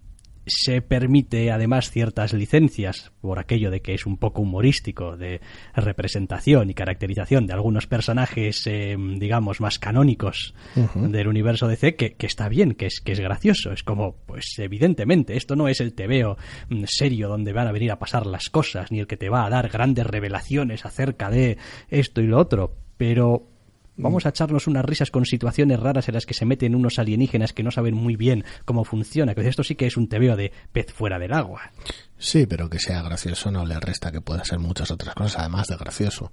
[0.47, 5.41] se permite además ciertas licencias por aquello de que es un poco humorístico de
[5.75, 10.55] representación y caracterización de algunos personajes eh, digamos más canónicos
[10.95, 13.73] del universo DC que, que, está bien que es que es gracioso.
[13.73, 16.37] Es como pues evidentemente esto no es el tebeo
[16.69, 19.45] mm, serio donde van a venir a pasar las cosas ni el que te va
[19.45, 23.56] a dar grandes revelaciones acerca de esto y lo otro pero
[23.99, 27.55] Vamos a echarnos unas risas con situaciones raras en las que se meten unos alienígenas
[27.55, 29.35] que no saben muy bien cómo funciona.
[29.35, 31.73] Que esto sí que es un tebeo de pez fuera del agua.
[32.19, 35.69] Sí, pero que sea gracioso no le resta que pueda ser muchas otras cosas, además
[35.69, 36.31] de gracioso.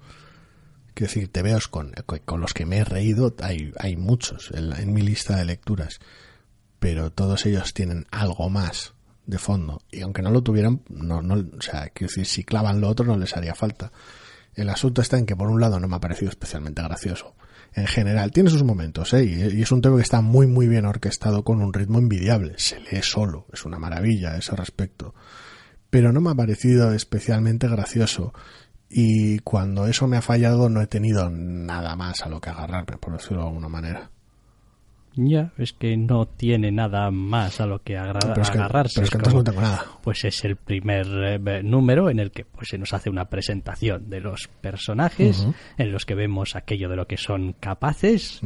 [0.93, 1.93] Quiero decir, tebeos con,
[2.25, 5.99] con los que me he reído hay, hay muchos en, mi lista de lecturas,
[6.79, 8.93] pero todos ellos tienen algo más
[9.25, 9.81] de fondo.
[9.89, 13.05] Y aunque no lo tuvieran, no, no, o sea, quiero decir, si clavan lo otro
[13.05, 13.93] no les haría falta.
[14.53, 17.33] El asunto está en que por un lado no me ha parecido especialmente gracioso
[17.75, 18.31] en general.
[18.31, 19.23] Tiene sus momentos, ¿eh?
[19.25, 22.53] Y es un tema que está muy, muy bien orquestado con un ritmo envidiable.
[22.57, 25.13] Se lee solo, es una maravilla a ese respecto.
[25.89, 28.33] Pero no me ha parecido especialmente gracioso.
[28.89, 32.97] Y cuando eso me ha fallado no he tenido nada más a lo que agarrarme,
[32.97, 34.12] por decirlo de alguna manera.
[35.15, 38.95] Ya, es que no tiene nada más a lo que agarrarse.
[38.95, 39.85] pero es que entonces no tengo nada.
[40.01, 44.09] Pues es el primer eh, número en el que pues, se nos hace una presentación
[44.09, 45.47] de los personajes,
[45.77, 48.41] en los que vemos aquello de lo que son capaces.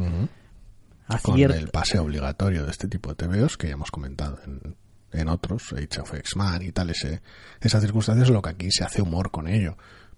[1.22, 4.76] Con el pase obligatorio de este tipo de TVOs que ya hemos comentado en,
[5.14, 7.22] en otros, Age of X-Man y tal, ese,
[7.62, 9.78] esas circunstancias, lo que aquí se hace humor con ello.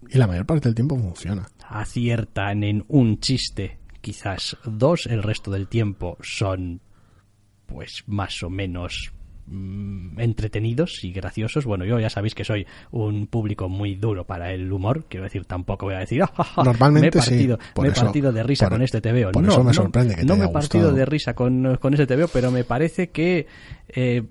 [0.10, 1.48] Y la mayor parte del tiempo funciona.
[1.68, 6.82] Aciertan en un chiste quizás dos, el resto del tiempo son
[7.66, 9.14] pues más o menos
[9.46, 11.66] mm, entretenidos y graciosos.
[11.66, 15.46] Bueno, yo ya sabéis que soy un público muy duro para el humor, quiero decir,
[15.46, 18.82] tampoco voy a decir, ah, Normalmente me he partido, me he partido de risa con
[18.82, 19.32] este TVO.
[19.32, 22.28] Por no, me sorprende que no me he partido de risa con, con este TVO,
[22.34, 23.48] pero me parece que
[23.90, 24.24] eh,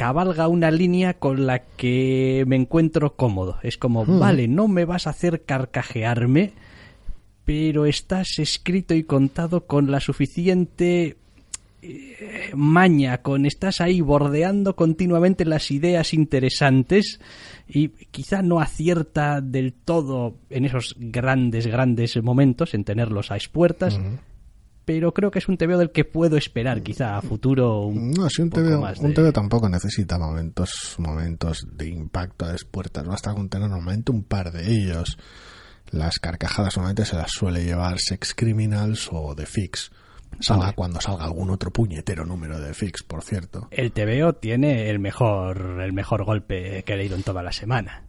[0.00, 3.58] cabalga una línea con la que me encuentro cómodo.
[3.62, 4.18] Es como, hmm.
[4.18, 6.54] vale, no me vas a hacer carcajearme,
[7.44, 11.16] pero estás escrito y contado con la suficiente
[11.82, 17.20] eh, maña, con estás ahí bordeando continuamente las ideas interesantes
[17.66, 23.98] y quizá no acierta del todo en esos grandes, grandes momentos en tenerlos a expuertas.
[24.84, 27.82] Pero creo que es un TVO del que puedo esperar, quizá a futuro.
[27.86, 33.06] Un no, si un, TVO, un TVO tampoco necesita momentos, momentos de impacto a expuertas.
[33.06, 35.16] Basta con tener normalmente un par de ellos
[35.90, 39.90] las carcajadas solamente se las suele llevar Sex Criminals o The Fix.
[40.38, 43.68] Salga cuando salga algún otro puñetero número de Fix, por cierto.
[43.70, 48.04] El TVO tiene el mejor, el mejor golpe que he leído en toda la semana.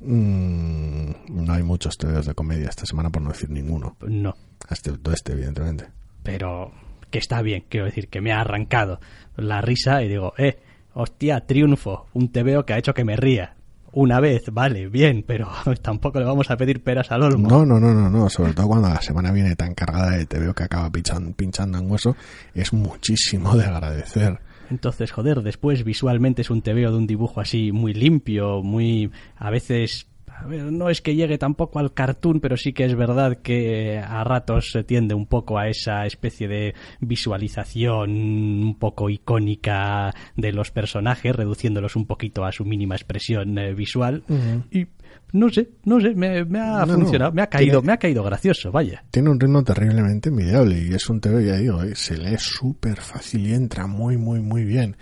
[0.00, 3.96] Mm, no hay muchos TVOs de comedia esta semana, por no decir ninguno.
[4.00, 4.34] No.
[4.68, 5.86] Excepto este, evidentemente.
[6.22, 6.72] Pero
[7.10, 8.98] que está bien, quiero decir, que me ha arrancado
[9.36, 10.58] la risa y digo, eh,
[10.94, 13.53] hostia, triunfo, un TVO que ha hecho que me ría
[13.94, 15.48] una vez, vale, bien, pero
[15.82, 17.48] tampoco le vamos a pedir peras al olmo.
[17.48, 20.38] No, no, no, no, no, sobre todo cuando la semana viene tan cargada de te
[20.38, 22.16] veo que acaba pinchando, pinchando en hueso,
[22.54, 24.40] es muchísimo de agradecer.
[24.70, 29.50] Entonces, joder, después visualmente es un tebeo de un dibujo así muy limpio, muy a
[29.50, 30.08] veces
[30.44, 33.98] a ver, no es que llegue tampoco al cartoon, pero sí que es verdad que
[33.98, 40.52] a ratos se tiende un poco a esa especie de visualización un poco icónica de
[40.52, 44.22] los personajes, reduciéndolos un poquito a su mínima expresión eh, visual.
[44.70, 44.86] Y
[45.32, 49.02] no sé, no sé, me, ha funcionado, me ha caído, me ha caído gracioso, vaya.
[49.10, 53.00] Tiene un ritmo terriblemente envidiable y es un TV, ya digo, eh, se lee súper
[53.00, 54.98] fácil y entra muy, muy, muy bien.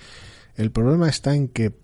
[0.55, 1.82] El problema está en que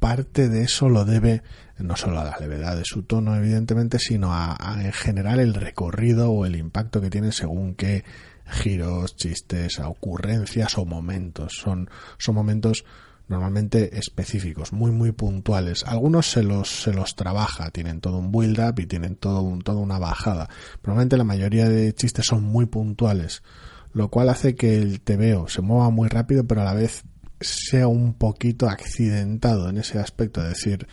[0.00, 1.42] parte de eso lo debe
[1.78, 6.30] no solo a la levedad de su tono, evidentemente, sino a, en general el recorrido
[6.30, 8.04] o el impacto que tiene según qué
[8.46, 11.56] giros, chistes, ocurrencias o momentos.
[11.56, 12.84] Son, son momentos
[13.28, 15.84] normalmente específicos, muy muy puntuales.
[15.86, 19.62] Algunos se los se los trabaja, tienen todo un build up y tienen todo un,
[19.62, 20.48] toda una bajada.
[20.82, 23.42] Probablemente la mayoría de chistes son muy puntuales,
[23.92, 27.04] lo cual hace que el TVO se mueva muy rápido, pero a la vez
[27.40, 30.86] sea un poquito accidentado en ese aspecto, es decir,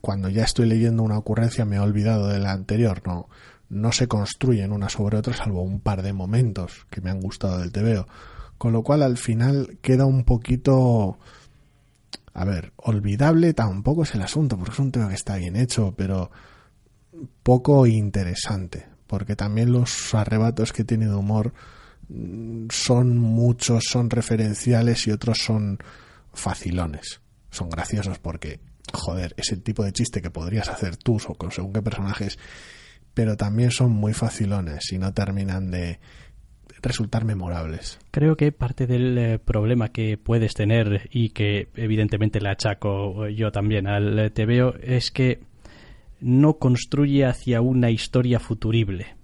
[0.00, 3.28] cuando ya estoy leyendo una ocurrencia me he olvidado de la anterior, no,
[3.68, 7.58] no se construyen una sobre otra salvo un par de momentos que me han gustado
[7.58, 8.06] del TVO.
[8.58, 11.18] Con lo cual al final queda un poquito...
[12.34, 15.94] A ver, olvidable tampoco es el asunto, porque es un tema que está bien hecho,
[15.96, 16.30] pero
[17.42, 21.52] poco interesante, porque también los arrebatos que tiene de humor
[22.70, 25.78] son muchos, son referenciales y otros son
[26.32, 27.20] facilones.
[27.50, 28.60] Son graciosos porque
[28.92, 32.38] joder, ese tipo de chiste que podrías hacer tú o con según qué personajes,
[33.14, 36.00] pero también son muy facilones y no terminan de
[36.82, 37.98] resultar memorables.
[38.10, 43.52] Creo que parte del eh, problema que puedes tener y que evidentemente le achaco yo
[43.52, 45.40] también al eh, TVO es que
[46.20, 49.14] no construye hacia una historia futurible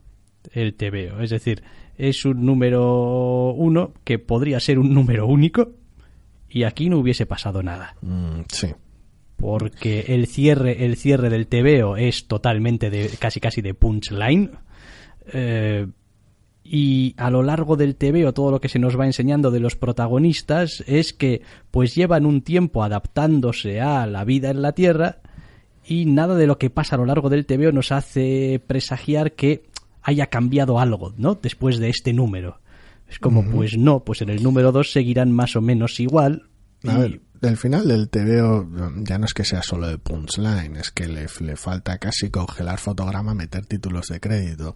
[0.53, 1.21] el TVO.
[1.21, 1.63] Es decir,
[1.99, 5.73] es un número uno que podría ser un número único
[6.49, 7.95] y aquí no hubiese pasado nada.
[8.01, 8.69] Mm, sí
[9.39, 14.51] porque el cierre, el cierre del TVO es totalmente de casi casi de punchline.
[15.33, 15.87] Eh,
[16.65, 19.77] y a lo largo del TVO todo lo que se nos va enseñando de los
[19.77, 25.21] protagonistas es que pues llevan un tiempo adaptándose a la vida en la Tierra
[25.87, 29.63] y nada de lo que pasa a lo largo del TVO nos hace presagiar que
[30.03, 31.35] haya cambiado algo, ¿no?
[31.35, 32.61] Después de este número.
[33.09, 36.49] Es como, pues no, pues en el número 2 seguirán más o menos igual.
[36.83, 38.69] y del final del TVO
[39.05, 42.79] ya no es que sea solo de punchline, es que le, le falta casi congelar
[42.79, 44.75] fotograma, meter títulos de crédito.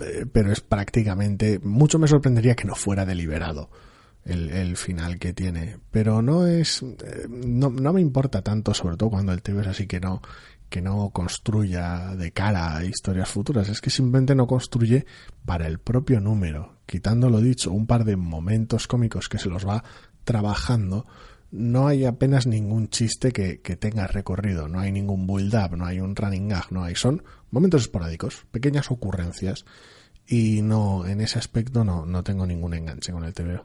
[0.00, 1.60] Eh, pero es prácticamente.
[1.62, 3.70] Mucho me sorprendería que no fuera deliberado
[4.24, 5.78] el, el final que tiene.
[5.90, 6.82] Pero no es.
[6.82, 10.20] Eh, no, no me importa tanto, sobre todo cuando el TVO es así que no
[10.74, 15.06] que no construya de cara a historias futuras, es que simplemente no construye
[15.46, 19.64] para el propio número, quitando lo dicho, un par de momentos cómicos que se los
[19.64, 19.84] va
[20.24, 21.06] trabajando,
[21.52, 26.16] no hay apenas ningún chiste que, tenga recorrido, no hay ningún build-up, no hay un
[26.16, 29.64] running gag, no hay, son momentos esporádicos, pequeñas ocurrencias,
[30.26, 33.64] y no, en ese aspecto no, no tengo ningún enganche con el TVO.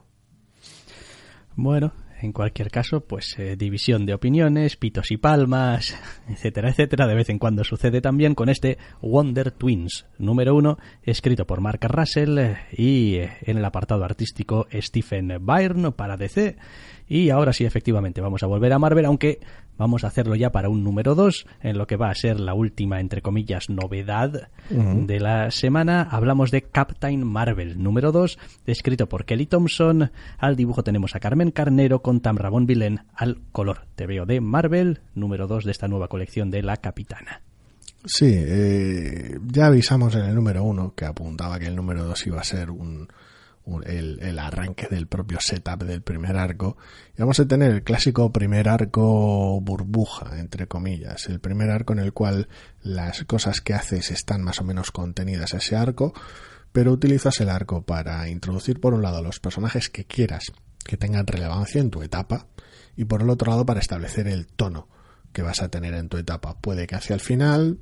[1.56, 5.96] Bueno, en cualquier caso, pues eh, división de opiniones, pitos y palmas,
[6.30, 7.08] etcétera, etcétera.
[7.08, 11.80] De vez en cuando sucede también con este Wonder Twins número uno, escrito por Mark
[11.84, 16.58] Russell eh, y eh, en el apartado artístico Stephen Byrne para DC
[17.10, 19.40] y ahora sí, efectivamente, vamos a volver a Marvel, aunque
[19.80, 22.54] vamos a hacerlo ya para un número 2, en lo que va a ser la
[22.54, 26.04] última, entre comillas, novedad de la semana.
[26.04, 28.38] Hablamos de Captain Marvel, número 2,
[28.68, 30.12] escrito por Kelly Thompson.
[30.38, 33.88] Al dibujo tenemos a Carmen Carnero con Tam Rabón Vilén al color.
[33.96, 37.42] Te veo de Marvel, número 2 de esta nueva colección de La Capitana.
[38.06, 42.40] Sí, eh, ya avisamos en el número 1 que apuntaba que el número 2 iba
[42.40, 43.08] a ser un
[43.86, 46.78] el, arranque del propio setup del primer arco.
[47.16, 51.28] Y vamos a tener el clásico primer arco burbuja, entre comillas.
[51.28, 52.48] El primer arco en el cual
[52.82, 56.14] las cosas que haces están más o menos contenidas ese arco,
[56.72, 60.52] pero utilizas el arco para introducir por un lado los personajes que quieras
[60.90, 62.48] que tengan relevancia en tu etapa
[62.96, 64.88] y por el otro lado para establecer el tono
[65.32, 66.60] que vas a tener en tu etapa.
[66.60, 67.78] Puede que hacia el final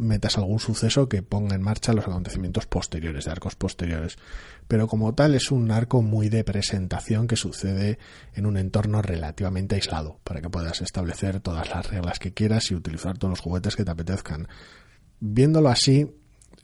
[0.00, 4.18] metas algún suceso que ponga en marcha los acontecimientos posteriores, de arcos posteriores.
[4.68, 7.98] Pero como tal es un arco muy de presentación que sucede
[8.34, 12.74] en un entorno relativamente aislado, para que puedas establecer todas las reglas que quieras y
[12.74, 14.48] utilizar todos los juguetes que te apetezcan.
[15.20, 16.10] Viéndolo así,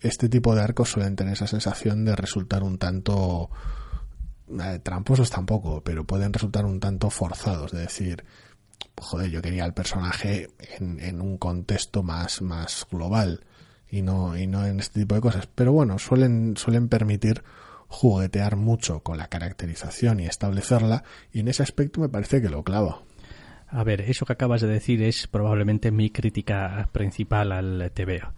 [0.00, 3.50] este tipo de arcos suelen tener esa sensación de resultar un tanto
[4.60, 8.24] eh, tramposos tampoco, pero pueden resultar un tanto forzados, de decir,
[8.96, 13.44] joder, yo quería el personaje en, un contexto más, más global
[13.90, 15.46] y no, y no en este tipo de cosas.
[15.46, 17.42] Pero bueno, suelen, suelen permitir
[17.88, 22.62] juguetear mucho con la caracterización y establecerla, y en ese aspecto me parece que lo
[22.64, 23.02] clava.
[23.68, 28.32] A ver, eso que acabas de decir es probablemente mi crítica principal al TVO.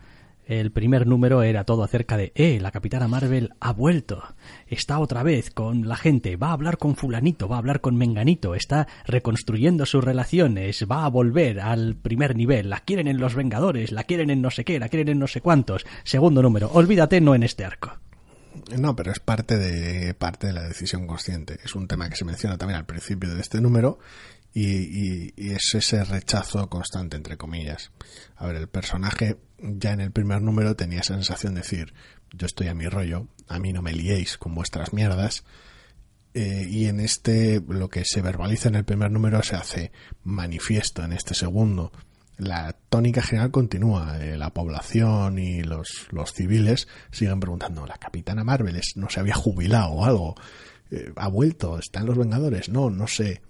[0.47, 4.23] El primer número era todo acerca de, eh, la capitana Marvel ha vuelto,
[4.67, 7.97] está otra vez con la gente, va a hablar con fulanito, va a hablar con
[7.97, 13.35] menganito, está reconstruyendo sus relaciones, va a volver al primer nivel, la quieren en los
[13.35, 15.87] Vengadores, la quieren en no sé qué, la quieren en no sé cuántos.
[16.05, 17.99] Segundo número, olvídate, no en este arco.
[18.79, 21.59] No, pero es parte de parte de la decisión consciente.
[21.65, 23.99] Es un tema que se menciona también al principio de este número
[24.55, 27.90] y, es ese rechazo constante, entre comillas.
[28.37, 31.92] A ver, el personaje ya en el primer número tenía esa sensación de decir,
[32.33, 35.44] yo estoy a mi rollo, a mí no me liéis con vuestras mierdas.
[36.35, 39.92] Eh, y en este, lo que se verbaliza en el primer número se hace
[40.23, 41.92] manifiesto en este segundo.
[42.37, 44.19] La tónica general continúa.
[44.21, 49.35] Eh, la población y los, los civiles siguen preguntando, ¿la capitana Marvel no se había
[49.35, 50.35] jubilado o algo?
[50.90, 51.79] Eh, ¿Ha vuelto?
[51.79, 52.69] ¿Están los Vengadores?
[52.69, 53.42] No, no sé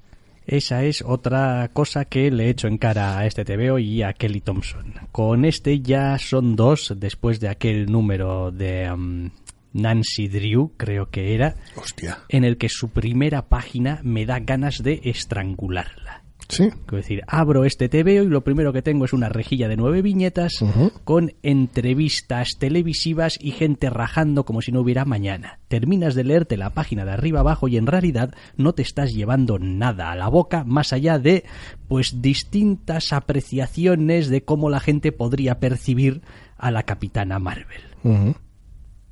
[0.47, 4.13] esa es otra cosa que le he hecho en cara a este TVO y a
[4.13, 4.95] Kelly Thompson.
[5.13, 9.31] Con este ya son dos, después de aquel número de um,
[9.73, 12.19] Nancy Drew, creo que era, Hostia.
[12.29, 16.04] en el que su primera página me da ganas de estrangularla.
[16.49, 16.65] Sí.
[16.65, 20.03] Es decir, abro este TVO y lo primero que tengo es una rejilla de nueve
[20.03, 20.65] viñetas
[21.05, 25.59] con entrevistas televisivas y gente rajando como si no hubiera mañana.
[25.69, 29.59] Terminas de leerte la página de arriba abajo y en realidad no te estás llevando
[29.59, 31.45] nada a la boca más allá de
[31.89, 36.23] pues distintas apreciaciones de cómo la gente podría percibir
[36.57, 38.35] a la capitana Marvel.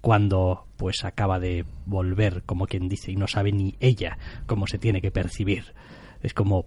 [0.01, 4.78] Cuando pues acaba de volver, como quien dice, y no sabe ni ella cómo se
[4.78, 5.74] tiene que percibir.
[6.22, 6.66] Es como,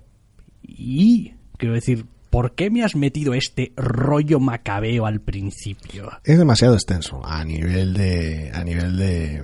[0.68, 6.12] y, quiero decir, ¿por qué me has metido este rollo macabeo al principio?
[6.24, 9.44] Es demasiado extenso a nivel de a nivel de,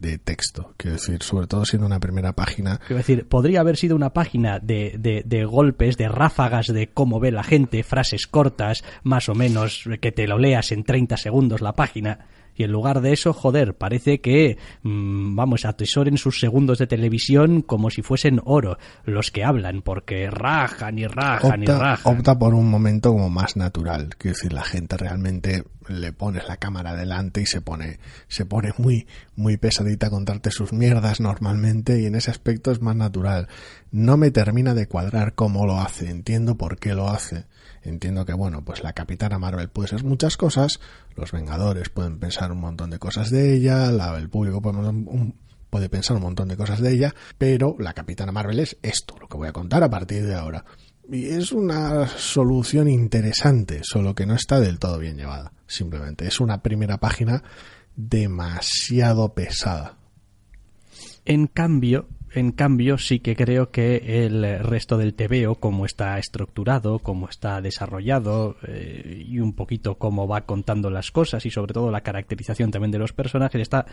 [0.00, 0.72] de, texto.
[0.78, 2.78] Quiero decir, sobre todo siendo una primera página.
[2.78, 7.20] Quiero decir, podría haber sido una página de, de, de golpes, de ráfagas de cómo
[7.20, 11.60] ve la gente, frases cortas, más o menos, que te lo leas en 30 segundos
[11.60, 16.78] la página y en lugar de eso, joder, parece que, mm, vamos, atesoren sus segundos
[16.78, 22.16] de televisión como si fuesen oro los que hablan, porque rajan y rajan y rajan.
[22.16, 26.56] Opta por un momento como más natural, quiero decir, la gente realmente le pones la
[26.56, 29.06] cámara delante y se pone, se pone muy,
[29.36, 33.48] muy pesadita a contarte sus mierdas normalmente y en ese aspecto es más natural.
[33.90, 37.46] No me termina de cuadrar cómo lo hace, entiendo por qué lo hace
[37.84, 40.80] entiendo que, bueno, pues la Capitana Marvel puede ser muchas cosas,
[41.16, 46.16] los Vengadores pueden pensar un montón de cosas de ella, la, el público puede, pensar
[46.16, 49.48] un montón de cosas de ella, pero la Capitana Marvel es esto, lo que voy
[49.48, 50.64] a contar a partir de ahora.
[51.12, 56.26] Y es una solución interesante, solo que no está del todo bien llevada, simplemente.
[56.26, 57.42] Es una primera página
[57.94, 59.98] demasiado pesada.
[61.26, 66.98] En cambio, en cambio, sí que creo que el resto del TVO, como está estructurado,
[67.00, 71.90] como está desarrollado eh, y un poquito cómo va contando las cosas y sobre todo
[71.90, 73.84] la caracterización también de los personajes está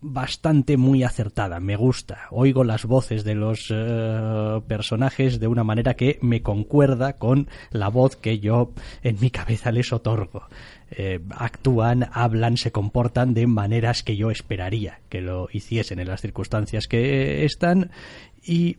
[0.00, 2.28] bastante muy acertada, me gusta.
[2.30, 7.88] Oigo las voces de los eh, personajes de una manera que me concuerda con la
[7.88, 8.72] voz que yo
[9.02, 10.44] en mi cabeza les otorgo.
[10.90, 16.22] Eh, actúan, hablan, se comportan de maneras que yo esperaría que lo hiciesen en las
[16.22, 17.90] circunstancias que están
[18.42, 18.76] y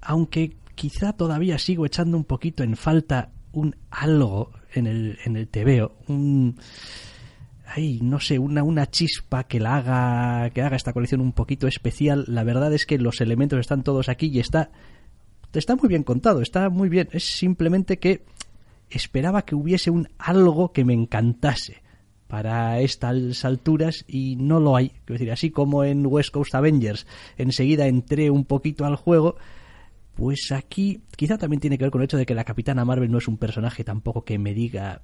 [0.00, 5.48] aunque quizá todavía sigo echando un poquito en falta un algo en el, en el
[6.08, 6.56] un
[7.68, 11.66] ay, no sé, una, una chispa que la haga, que haga esta colección un poquito
[11.66, 12.24] especial.
[12.26, 14.70] La verdad es que los elementos están todos aquí y está,
[15.52, 17.08] está muy bien contado, está muy bien.
[17.12, 18.24] Es simplemente que
[18.90, 21.82] esperaba que hubiese un algo que me encantase
[22.26, 24.88] para estas alturas y no lo hay.
[24.88, 27.06] Quiero decir, así como en West Coast Avengers
[27.36, 29.36] enseguida entré un poquito al juego,
[30.14, 33.10] pues aquí quizá también tiene que ver con el hecho de que la Capitana Marvel
[33.10, 35.02] no es un personaje tampoco que me diga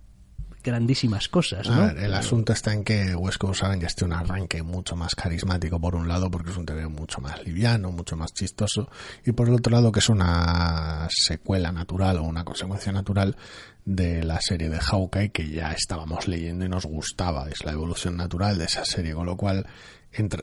[0.65, 1.69] grandísimas cosas.
[1.69, 1.91] ¿no?
[1.91, 6.09] el asunto está en que Coast Avengers tiene un arranque mucho más carismático por un
[6.09, 8.89] lado porque es un TV mucho más liviano, mucho más chistoso
[9.25, 13.37] y por el otro lado que es una secuela natural o una consecuencia natural
[13.85, 17.49] de la serie de Hawkeye que ya estábamos leyendo y nos gustaba.
[17.51, 19.67] Es la evolución natural de esa serie, con lo cual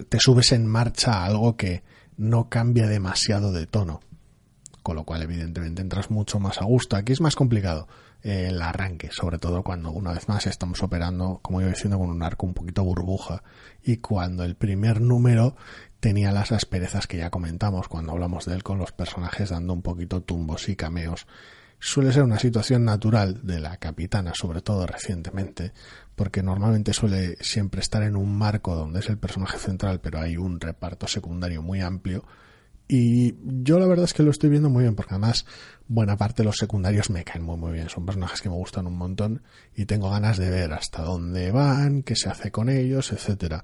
[0.09, 1.83] te subes en marcha a algo que
[2.17, 4.01] no cambia demasiado de tono.
[4.83, 6.95] Con lo cual, evidentemente, entras mucho más a gusto.
[6.95, 7.87] Aquí es más complicado
[8.23, 12.23] el arranque, sobre todo cuando una vez más estamos operando, como iba diciendo, con un
[12.23, 13.43] arco un poquito burbuja
[13.83, 15.55] y cuando el primer número
[15.99, 19.81] tenía las asperezas que ya comentamos cuando hablamos de él con los personajes dando un
[19.81, 21.27] poquito tumbos y cameos.
[21.79, 25.73] Suele ser una situación natural de la capitana, sobre todo recientemente,
[26.15, 30.37] porque normalmente suele siempre estar en un marco donde es el personaje central, pero hay
[30.37, 32.23] un reparto secundario muy amplio
[32.93, 35.45] Y yo la verdad es que lo estoy viendo muy bien, porque además
[35.87, 37.87] buena parte de los secundarios me caen muy muy bien.
[37.87, 42.03] Son personajes que me gustan un montón y tengo ganas de ver hasta dónde van,
[42.03, 43.63] qué se hace con ellos, etcétera.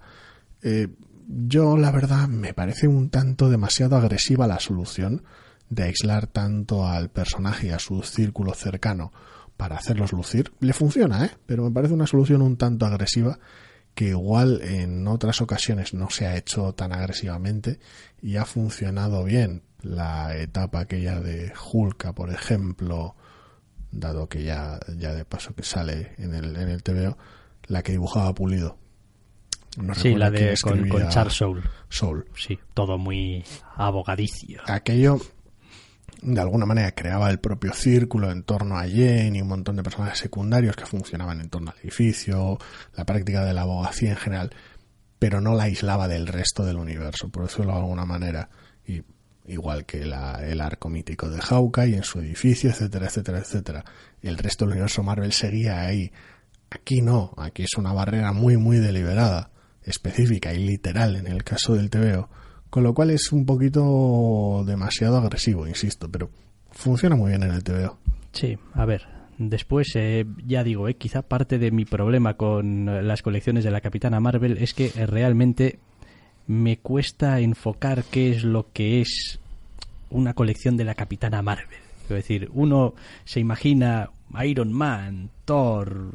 [0.61, 0.87] Eh,
[1.27, 5.23] yo la verdad me parece un tanto demasiado agresiva la solución
[5.69, 9.11] de aislar tanto al personaje y a su círculo cercano
[9.57, 10.53] para hacerlos lucir.
[10.61, 11.31] Le funciona, ¿eh?
[11.45, 13.39] Pero me parece una solución un tanto agresiva
[13.97, 17.79] que igual en otras ocasiones no se ha hecho tan agresivamente
[18.21, 19.63] y ha funcionado bien.
[19.81, 23.15] La etapa aquella de Hulka, por ejemplo,
[23.91, 27.17] dado que ya, ya de paso que sale en el, en el TVO,
[27.65, 28.77] la que dibujaba Pulido.
[29.95, 31.63] sí, la de con, con Charles Soul.
[31.89, 32.27] Soul.
[32.37, 33.43] Sí, todo muy
[33.77, 34.61] abogadicio.
[34.67, 35.17] Aquello
[36.33, 39.83] de alguna manera creaba el propio círculo en torno a Jen y un montón de
[39.83, 42.57] personajes secundarios que funcionaban en torno al edificio,
[42.95, 44.53] la práctica de la abogacía en general,
[45.19, 48.49] pero no la aislaba del resto del universo, por decirlo de alguna manera.
[48.85, 49.03] Y
[49.45, 53.85] igual que la, el arco mítico de Hawkeye en su edificio, etcétera, etcétera, etcétera.
[54.21, 56.11] El resto del universo Marvel seguía ahí.
[56.69, 59.51] Aquí no, aquí es una barrera muy, muy deliberada,
[59.81, 62.29] específica y literal en el caso del TVO
[62.69, 66.29] con lo cual es un poquito demasiado agresivo, insisto, pero
[66.71, 67.97] funciona muy bien en el TVO.
[68.31, 69.03] Sí, a ver,
[69.37, 73.81] después eh, ya digo, eh, quizá parte de mi problema con las colecciones de la
[73.81, 75.79] Capitana Marvel es que eh, realmente
[76.45, 79.39] me cuesta enfocar qué es lo que es
[80.09, 81.79] una colección de la Capitana Marvel.
[82.03, 82.93] Es decir, uno
[83.25, 84.11] se imagina
[84.43, 86.11] Iron Man, Thor,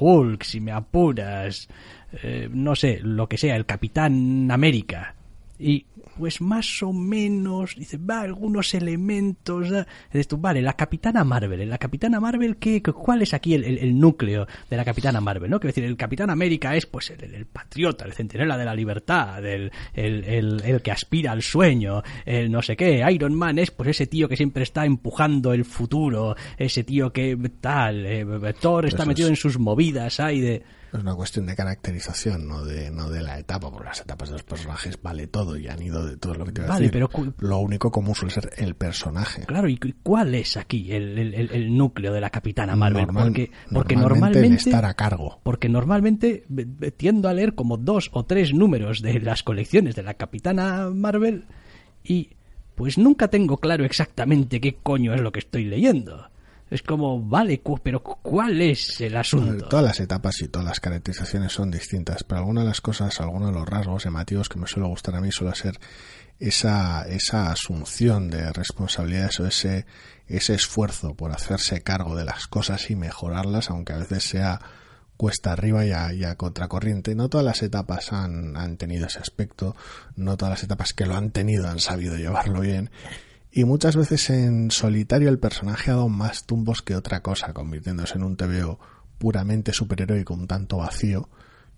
[0.00, 1.68] Hulk, si me apuras,
[2.22, 5.14] eh, no sé, lo que sea, el Capitán América.
[5.58, 5.86] Y
[6.16, 9.68] pues más o menos, dice, va, algunos elementos.
[10.12, 11.68] Dices tú, vale, la Capitana Marvel.
[11.68, 15.50] La Capitana Marvel, ¿qué, ¿cuál es aquí el, núcleo de la Capitana Marvel?
[15.50, 15.58] ¿no?
[15.58, 19.70] Quiero decir, el Capitán América es pues el, patriota, el centinela de la libertad, el,
[19.94, 23.04] el, que aspira al sueño, el no sé qué.
[23.10, 27.36] Iron Man es pues ese tío que siempre está empujando el futuro, ese tío que
[27.60, 28.06] tal.
[28.06, 28.26] Eh,
[28.60, 30.62] Thor está metido en sus movidas, hay de
[30.96, 34.34] es una cuestión de caracterización, no de, no de la etapa, porque las etapas de
[34.34, 36.90] los personajes vale todo y han ido de todo lo que te voy a decir.
[36.90, 39.44] Pero lo único común suele ser el personaje.
[39.46, 43.06] Claro, ¿y cuál es aquí el, el, núcleo de la Capitana Marvel?
[43.06, 45.40] porque, porque normalmente, estar a cargo.
[45.42, 46.44] Porque normalmente
[46.96, 51.46] tiendo a leer como dos o tres números de las colecciones de la Capitana Marvel
[52.02, 52.30] y
[52.74, 56.28] pues nunca tengo claro exactamente qué coño es lo que estoy leyendo.
[56.74, 59.68] Es como, vale, pero ¿cuál es el asunto?
[59.68, 63.50] Todas las etapas y todas las caracterizaciones son distintas, pero algunas de las cosas, algunos
[63.50, 65.78] de los rasgos llamativos que me suele gustar a mí suele ser
[66.40, 69.86] esa, esa asunción de responsabilidades o ese,
[70.26, 74.60] ese esfuerzo por hacerse cargo de las cosas y mejorarlas, aunque a veces sea
[75.16, 77.14] cuesta arriba y a, y a, contracorriente.
[77.14, 79.76] No todas las etapas han, han tenido ese aspecto,
[80.16, 82.90] no todas las etapas que lo han tenido han sabido llevarlo bien
[83.56, 88.16] y muchas veces en solitario el personaje ha dado más tumbos que otra cosa, convirtiéndose
[88.16, 88.80] en un TVO
[89.16, 91.28] puramente superheroico, un tanto vacío,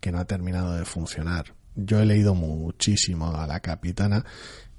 [0.01, 1.55] que no ha terminado de funcionar.
[1.75, 4.25] Yo he leído muchísimo a la capitana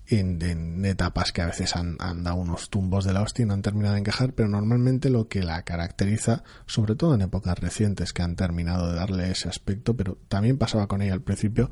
[0.07, 3.53] en, etapas que a veces han, han, dado unos tumbos de la hostia y no
[3.53, 8.11] han terminado de encajar, pero normalmente lo que la caracteriza, sobre todo en épocas recientes
[8.11, 11.69] que han terminado de darle ese aspecto, pero también pasaba con ella al principio,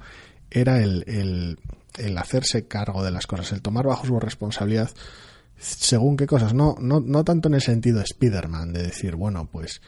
[0.50, 1.60] era el, el,
[1.98, 4.90] el hacerse cargo de las cosas, el tomar bajo su responsabilidad
[5.58, 9.50] según qué cosas, no, no, no tanto en el sentido de Spider-Man, de decir, bueno,
[9.50, 9.82] pues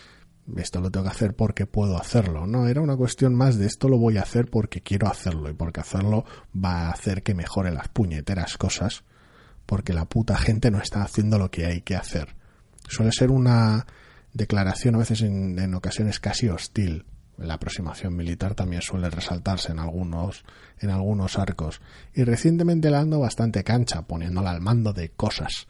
[0.56, 3.90] esto lo tengo que hacer porque puedo hacerlo, no, era una cuestión más de esto
[3.90, 7.72] lo voy a hacer porque quiero hacerlo y porque hacerlo va a hacer que mejore
[7.72, 9.04] las puñeteras cosas,
[9.66, 12.36] porque la puta gente no está haciendo lo que hay que hacer.
[12.88, 13.86] Suele ser una
[14.34, 17.06] declaración a veces en ocasiones casi hostil
[17.38, 20.44] la aproximación militar también suele resaltarse en algunos,
[20.80, 21.82] en algunos arcos.
[22.14, 25.68] Y recientemente le ando bastante cancha, poniéndola al mando de cosas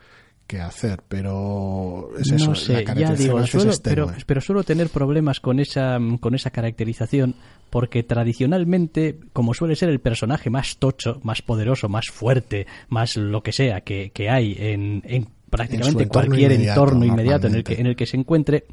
[0.47, 3.43] que hacer, pero es eso, no sé, ya digo,
[3.83, 7.35] pero, pero suelo tener problemas con esa, con esa caracterización
[7.69, 13.43] porque tradicionalmente, como suele ser el personaje más tocho, más poderoso, más fuerte, más lo
[13.43, 17.87] que sea que, que hay en, en prácticamente cualquier entorno inmediato en el que, en
[17.87, 18.65] el que se encuentre,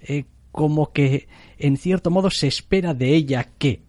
[0.00, 1.28] eh, como que
[1.58, 3.82] en cierto modo se espera de ella que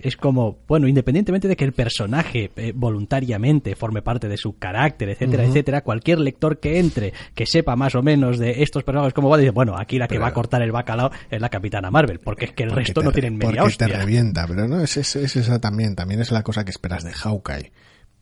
[0.00, 5.08] es como, bueno, independientemente de que el personaje eh, voluntariamente forme parte de su carácter,
[5.10, 9.28] etcétera, etcétera, cualquier lector que entre, que sepa más o menos de estos personajes como
[9.28, 12.20] va, dice, bueno, aquí la que va a cortar el bacalao es la Capitana Marvel,
[12.20, 15.16] porque es que el resto no tienen media porque te revienta, pero no, es, es,
[15.16, 17.72] esa también, también es la cosa que esperas de Hawkeye,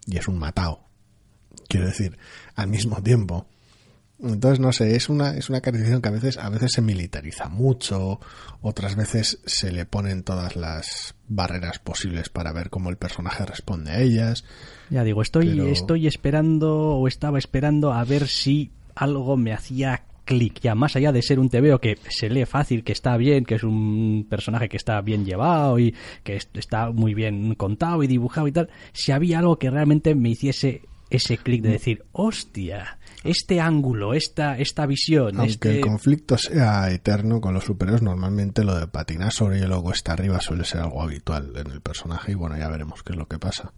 [0.06, 0.86] y es un matao.
[1.68, 2.16] Quiero decir,
[2.54, 3.48] al mismo tiempo,
[4.18, 7.48] Entonces, no sé, es una, es una caracterización que a veces, a veces se militariza
[7.48, 8.18] mucho,
[8.62, 13.90] otras veces se le ponen todas las barreras posibles para ver cómo el personaje responde
[13.90, 14.44] a ellas.
[14.88, 20.60] Ya digo, estoy, estoy esperando o estaba esperando a ver si algo me hacía clic,
[20.60, 23.54] ya más allá de ser un TVO que se lee fácil, que está bien, que
[23.54, 25.94] es un personaje que está bien llevado y
[26.24, 30.30] que está muy bien contado y dibujado y tal, si había algo que realmente me
[30.30, 35.36] hiciese ese clic de decir, hostia, este ángulo, esta, esta visión.
[35.36, 39.82] Aunque este el conflicto sea eterno con los superhéroes, normalmente lo de patinar sobre hielo
[39.82, 43.18] cuesta arriba suele ser algo habitual en el personaje y bueno, ya veremos qué es
[43.18, 43.72] lo que pasa.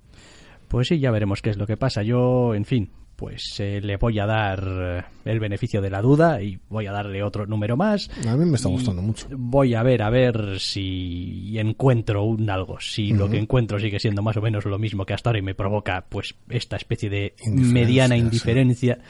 [0.69, 2.03] Pues sí, ya veremos qué es lo que pasa.
[2.03, 6.41] Yo, en fin, pues eh, le voy a dar eh, el beneficio de la duda
[6.41, 8.09] y voy a darle otro número más.
[8.25, 9.27] A mí me está gustando mucho.
[9.33, 12.79] Voy a ver, a ver si encuentro un algo.
[12.79, 15.43] Si lo que encuentro sigue siendo más o menos lo mismo que hasta ahora y
[15.43, 19.01] me provoca pues esta especie de mediana indiferencia.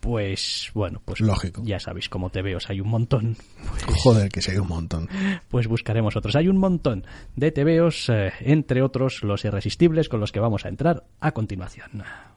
[0.00, 1.62] Pues bueno, pues lógico.
[1.64, 3.36] Ya sabéis cómo te veo, hay un montón.
[3.70, 5.08] Pues Joder, que si hay un montón.
[5.48, 6.34] Pues buscaremos otros.
[6.34, 10.68] Hay un montón de TVOs, eh, entre otros los irresistibles con los que vamos a
[10.68, 12.02] entrar a continuación.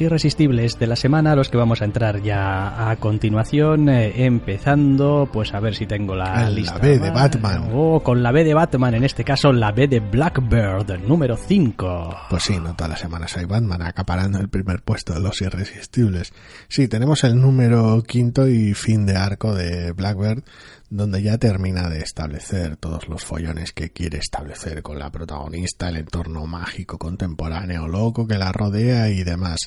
[0.00, 5.54] Irresistibles de la semana, los que vamos a entrar ya a continuación, eh, empezando, pues
[5.54, 6.74] a ver si tengo la lista.
[6.74, 7.70] La B de Batman.
[7.72, 12.16] Oh, con la B de Batman, en este caso la B de Blackbird, número 5.
[12.30, 16.32] Pues sí, no todas las semanas hay Batman acaparando el primer puesto de los irresistibles.
[16.68, 20.42] Sí, tenemos el número quinto y fin de arco de Blackbird,
[20.88, 25.96] donde ya termina de establecer todos los follones que quiere establecer con la protagonista, el
[25.96, 29.58] entorno mágico contemporáneo loco que la rodea y demás.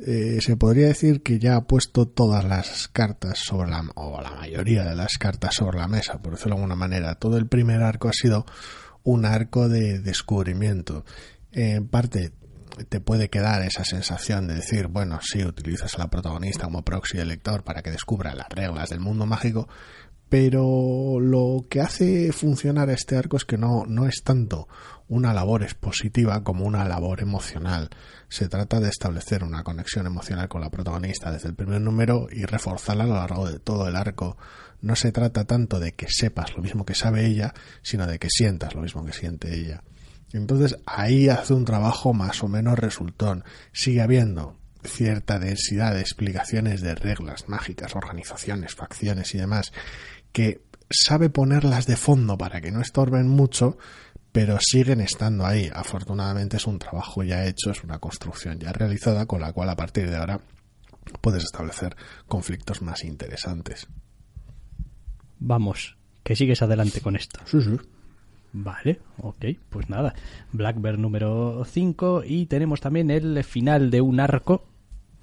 [0.00, 4.30] Eh, se podría decir que ya ha puesto todas las cartas sobre la, o la
[4.30, 7.14] mayoría de las cartas sobre la mesa, por decirlo de alguna manera.
[7.16, 8.46] Todo el primer arco ha sido
[9.02, 11.04] un arco de descubrimiento.
[11.52, 12.32] en parte
[12.88, 17.18] te puede quedar esa sensación de decir, bueno, sí, utilizas a la protagonista como proxy
[17.18, 19.68] de lector para que descubra las reglas del mundo mágico,
[20.30, 24.68] pero lo que hace funcionar este arco es que no, no es tanto
[25.08, 27.90] una labor expositiva como una labor emocional.
[28.28, 32.44] Se trata de establecer una conexión emocional con la protagonista desde el primer número y
[32.44, 34.38] reforzarla a lo largo de todo el arco.
[34.80, 37.52] No se trata tanto de que sepas lo mismo que sabe ella,
[37.82, 39.82] sino de que sientas lo mismo que siente ella.
[40.32, 43.42] Entonces ahí hace un trabajo más o menos resultón.
[43.72, 49.72] Sigue habiendo cierta densidad de explicaciones de reglas mágicas, organizaciones, facciones y demás
[50.32, 50.60] que
[50.90, 53.78] sabe ponerlas de fondo para que no estorben mucho,
[54.32, 55.70] pero siguen estando ahí.
[55.72, 59.76] Afortunadamente es un trabajo ya hecho, es una construcción ya realizada con la cual a
[59.76, 60.40] partir de ahora
[61.20, 63.88] puedes establecer conflictos más interesantes.
[65.38, 67.40] Vamos, que sigues adelante con esto.
[67.46, 67.76] Sí, sí.
[68.52, 70.14] Vale, ok, pues nada.
[70.52, 74.66] Blackbird número 5 y tenemos también el final de un arco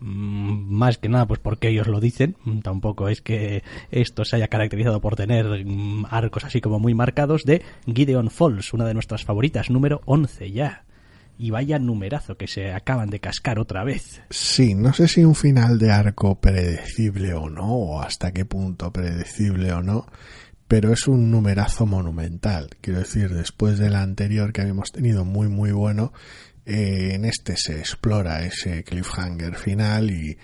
[0.01, 5.01] más que nada pues porque ellos lo dicen tampoco es que esto se haya caracterizado
[5.01, 9.69] por tener mm, arcos así como muy marcados de Gideon Falls una de nuestras favoritas
[9.69, 10.83] número 11 ya
[11.39, 14.21] y vaya numerazo que se acaban de cascar otra vez.
[14.29, 18.91] Sí, no sé si un final de arco predecible o no, o hasta qué punto
[18.91, 20.07] predecible o no,
[20.67, 22.69] pero es un numerazo monumental.
[22.81, 26.11] Quiero decir, después del anterior que habíamos tenido muy muy bueno,
[26.67, 30.37] en este se explora ese cliffhanger final y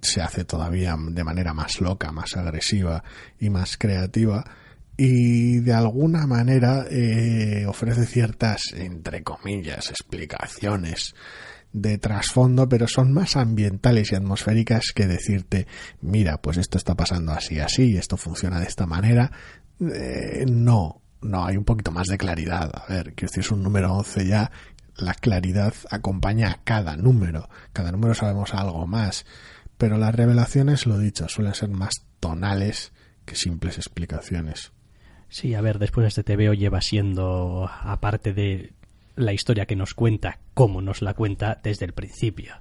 [0.00, 3.04] se hace todavía de manera más loca, más agresiva
[3.38, 4.44] y más creativa
[4.96, 11.14] y de alguna manera eh, ofrece ciertas, entre comillas, explicaciones
[11.72, 15.66] de trasfondo, pero son más ambientales y atmosféricas que decirte,
[16.00, 19.30] mira, pues esto está pasando así, así, esto funciona de esta manera.
[19.80, 22.70] Eh, no, no, hay un poquito más de claridad.
[22.74, 24.50] A ver, que si es un número 11 ya
[24.98, 27.48] la claridad acompaña a cada número.
[27.72, 29.26] Cada número sabemos algo más.
[29.78, 32.92] Pero las revelaciones, lo dicho, suelen ser más tonales
[33.24, 34.72] que simples explicaciones.
[35.28, 38.72] Sí, a ver, después este TVO lleva siendo, aparte de
[39.16, 42.54] la historia que nos cuenta, como nos la cuenta desde el principio.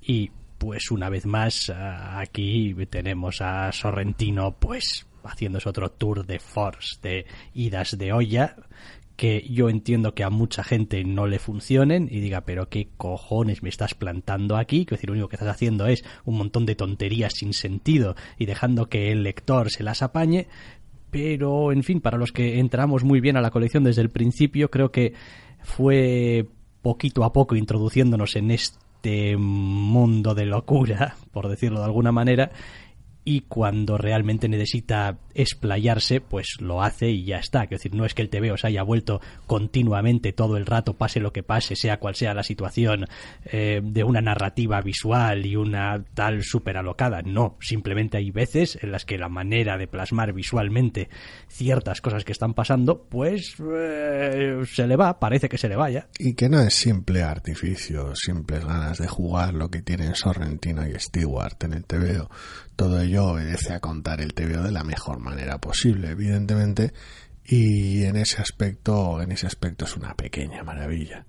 [0.00, 6.98] Y pues una vez más, aquí tenemos a Sorrentino, pues haciéndose otro tour de force,
[7.02, 8.56] de idas de olla,
[9.22, 13.62] que yo entiendo que a mucha gente no le funcionen y diga, pero qué cojones
[13.62, 16.74] me estás plantando aquí, que decir, lo único que estás haciendo es un montón de
[16.74, 20.48] tonterías sin sentido y dejando que el lector se las apañe,
[21.12, 24.72] pero en fin, para los que entramos muy bien a la colección desde el principio,
[24.72, 25.12] creo que
[25.60, 26.48] fue
[26.82, 32.50] poquito a poco introduciéndonos en este mundo de locura, por decirlo de alguna manera,
[33.24, 37.64] y cuando realmente necesita explayarse, pues lo hace y ya está.
[37.64, 41.20] Es decir, no es que el TV os haya vuelto continuamente todo el rato, pase
[41.20, 43.06] lo que pase, sea cual sea la situación,
[43.44, 47.22] eh, de una narrativa visual y una tal súper alocada.
[47.22, 51.08] No, simplemente hay veces en las que la manera de plasmar visualmente
[51.48, 56.08] ciertas cosas que están pasando, pues eh, se le va, parece que se le vaya.
[56.18, 60.98] Y que no es simple artificio, simples ganas de jugar lo que tienen Sorrentino y
[60.98, 62.28] Stewart en el TVO
[62.76, 66.92] todo ello obedece a contar el TVO de la mejor manera posible, evidentemente,
[67.44, 71.26] y en ese aspecto, en ese aspecto es una pequeña maravilla.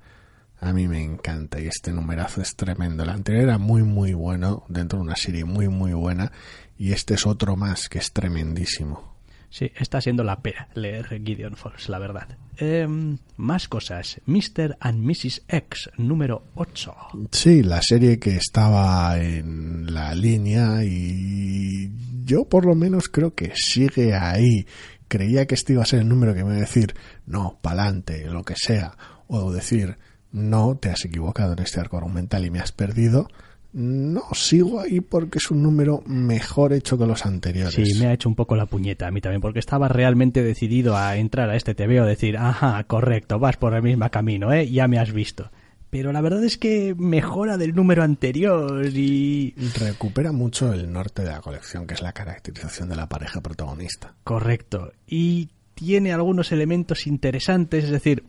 [0.59, 3.03] A mí me encanta y este numerazo es tremendo.
[3.03, 6.31] El anterior era muy muy bueno, dentro de una serie muy muy buena,
[6.77, 9.17] y este es otro más que es tremendísimo.
[9.49, 11.55] Sí, está siendo la pena leer Gideon
[11.87, 12.37] la verdad.
[12.57, 14.21] Em, más cosas.
[14.25, 14.77] Mr.
[14.79, 15.43] and Mrs.
[15.47, 16.95] X, número 8.
[17.31, 21.91] Sí, la serie que estaba en la línea y
[22.23, 24.65] yo por lo menos creo que sigue ahí.
[25.07, 26.95] Creía que este iba a ser el número que me iba a decir,
[27.25, 28.95] no, pa'lante, lo que sea.
[29.27, 29.97] O decir,
[30.31, 33.27] no, te has equivocado en este arco argumental y me has perdido
[33.73, 37.73] no, sigo ahí porque es un número mejor hecho que los anteriores.
[37.73, 40.95] Sí, me ha hecho un poco la puñeta a mí también, porque estaba realmente decidido
[40.95, 44.69] a entrar a este TV o decir, ajá, correcto, vas por el mismo camino, ¿eh?
[44.69, 45.49] Ya me has visto.
[45.89, 49.53] Pero la verdad es que mejora del número anterior y...
[49.79, 54.15] Recupera mucho el norte de la colección, que es la caracterización de la pareja protagonista.
[54.23, 54.91] Correcto.
[55.07, 58.23] Y tiene algunos elementos interesantes, es decir,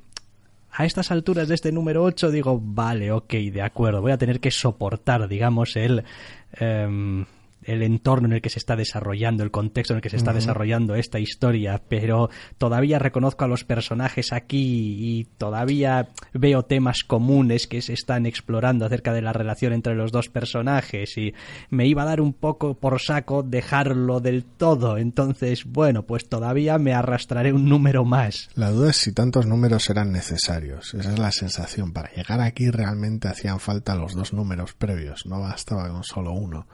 [0.76, 4.40] a estas alturas de este número 8 digo, vale, ok, de acuerdo, voy a tener
[4.40, 6.04] que soportar, digamos, el...
[6.52, 7.24] Em,
[7.64, 10.32] el entorno en el que se está desarrollando, el contexto en el que se está
[10.32, 17.66] desarrollando esta historia, pero todavía reconozco a los personajes aquí y todavía veo temas comunes
[17.66, 21.34] que se están explorando acerca de la relación entre los dos personajes y
[21.70, 24.98] me iba a dar un poco por saco dejarlo del todo.
[24.98, 28.48] Entonces, bueno, pues todavía me arrastraré un número más.
[28.54, 30.94] La duda es si tantos números eran necesarios.
[30.94, 31.92] Esa es la sensación.
[31.92, 36.66] Para llegar aquí realmente hacían falta los dos números previos, no bastaba con solo uno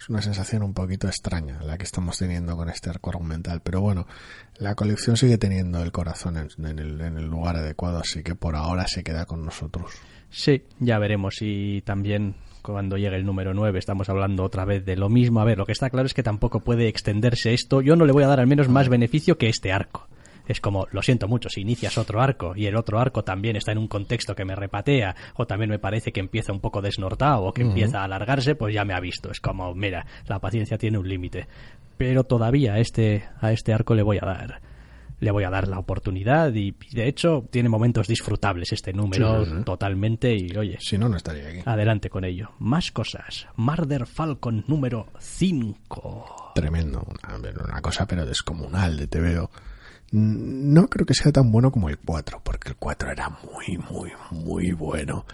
[0.00, 3.60] es una sensación un poquito extraña la que estamos teniendo con este arco argumental.
[3.62, 4.06] Pero bueno,
[4.56, 8.56] la colección sigue teniendo el corazón en, el, en el lugar adecuado, así que por
[8.56, 9.92] ahora se queda con nosotros.
[10.30, 11.36] Sí, ya veremos.
[11.42, 15.40] Y también cuando llegue el número 9 estamos hablando otra vez de lo mismo.
[15.40, 17.82] A ver, lo que está claro es que tampoco puede extenderse esto.
[17.82, 20.08] Yo no le voy a dar al menos más beneficio que este arco
[20.50, 23.70] es como, lo siento mucho, si inicias otro arco y el otro arco también está
[23.70, 27.44] en un contexto que me repatea o también me parece que empieza un poco desnortado
[27.44, 29.30] o que empieza a alargarse, pues ya me ha visto.
[29.30, 31.46] Es como, mira, la paciencia tiene un límite.
[31.96, 34.60] Pero todavía a este, a este arco le voy a dar
[35.20, 40.34] le voy a dar la oportunidad y, de hecho tiene momentos disfrutables este número totalmente
[40.34, 41.60] y oye si no no estaría aquí.
[41.66, 42.52] adelante con ello.
[42.58, 43.46] Más cosas.
[43.56, 47.06] Marder Falcon número 5 tremendo.
[47.06, 49.50] Una, una cosa pero descomunal de veo
[50.12, 54.10] no creo que sea tan bueno como el 4, porque el 4 era muy, muy,
[54.30, 55.24] muy bueno.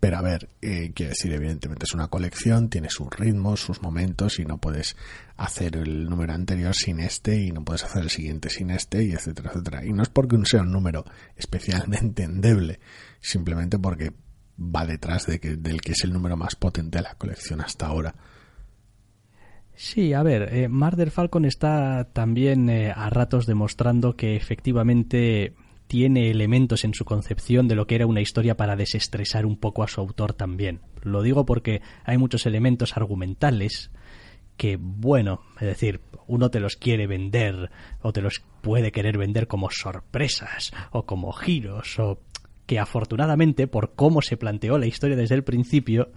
[0.00, 4.38] Pero a ver, eh, quiero decir, evidentemente es una colección, tiene sus ritmos, sus momentos
[4.38, 4.96] y no puedes
[5.36, 9.12] hacer el número anterior sin este y no puedes hacer el siguiente sin este y
[9.12, 9.84] etcétera, etcétera.
[9.84, 11.04] Y no es porque sea un número
[11.36, 12.78] especialmente endeble,
[13.20, 14.12] simplemente porque
[14.58, 17.86] va detrás de que, del que es el número más potente de la colección hasta
[17.86, 18.14] ahora.
[19.80, 25.54] Sí, a ver, eh, Marder Falcon está también eh, a ratos demostrando que efectivamente
[25.86, 29.84] tiene elementos en su concepción de lo que era una historia para desestresar un poco
[29.84, 30.80] a su autor también.
[31.02, 33.92] Lo digo porque hay muchos elementos argumentales
[34.56, 37.70] que, bueno, es decir, uno te los quiere vender
[38.02, 42.18] o te los puede querer vender como sorpresas o como giros o
[42.66, 46.10] que afortunadamente por cómo se planteó la historia desde el principio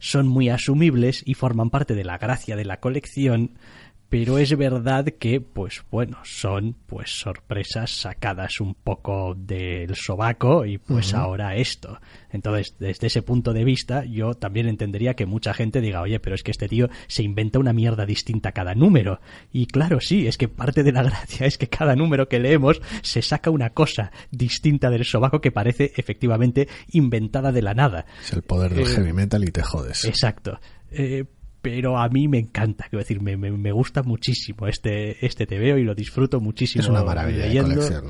[0.00, 3.52] son muy asumibles y forman parte de la gracia de la colección,
[4.10, 10.78] pero es verdad que, pues bueno, son pues sorpresas sacadas un poco del sobaco y
[10.78, 12.00] pues ahora esto.
[12.30, 16.34] Entonces, desde ese punto de vista, yo también entendería que mucha gente diga, oye, pero
[16.34, 19.20] es que este tío se inventa una mierda distinta cada número.
[19.52, 22.82] Y claro, sí, es que parte de la gracia es que cada número que leemos
[23.02, 28.06] se saca una cosa distinta del sobaco que parece efectivamente inventada de la nada.
[28.24, 30.04] Es el poder del Eh, heavy metal y te jodes.
[30.04, 30.58] Exacto.
[30.90, 31.26] Eh,
[31.62, 35.78] pero a mí me encanta, quiero decir, me, me, me gusta muchísimo este, este TVO
[35.78, 36.82] y lo disfruto muchísimo.
[36.82, 37.74] Es una maravilla de leyendo.
[37.74, 38.04] colección.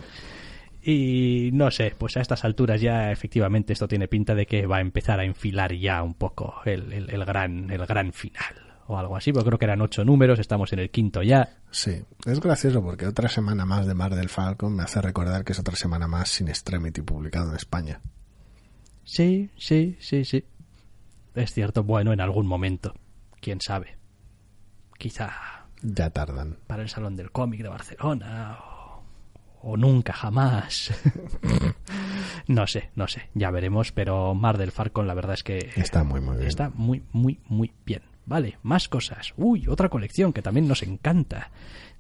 [0.82, 4.78] Y no sé, pues a estas alturas ya efectivamente esto tiene pinta de que va
[4.78, 8.54] a empezar a enfilar ya un poco el, el- el gran, el gran final
[8.86, 11.48] o algo así, porque creo que eran ocho números, estamos en el quinto ya.
[11.70, 15.52] Sí, es gracioso porque otra semana más de Mar del Falcon me hace recordar que
[15.52, 18.00] es otra semana más sin Extremity publicado en España.
[19.04, 20.44] Sí, sí, sí, sí.
[21.34, 22.94] Es cierto, bueno, en algún momento,
[23.40, 23.96] quién sabe.
[24.98, 25.30] Quizá
[25.82, 26.58] Ya tardan.
[26.66, 29.02] para el Salón del Cómic de Barcelona o,
[29.62, 30.92] o nunca jamás.
[32.46, 36.04] no sé, no sé, ya veremos, pero Mar del Falcon la verdad es que Está
[36.04, 36.48] muy, muy bien.
[36.48, 38.02] está muy, muy, muy bien.
[38.26, 39.32] Vale, más cosas.
[39.36, 41.50] Uy, otra colección que también nos encanta.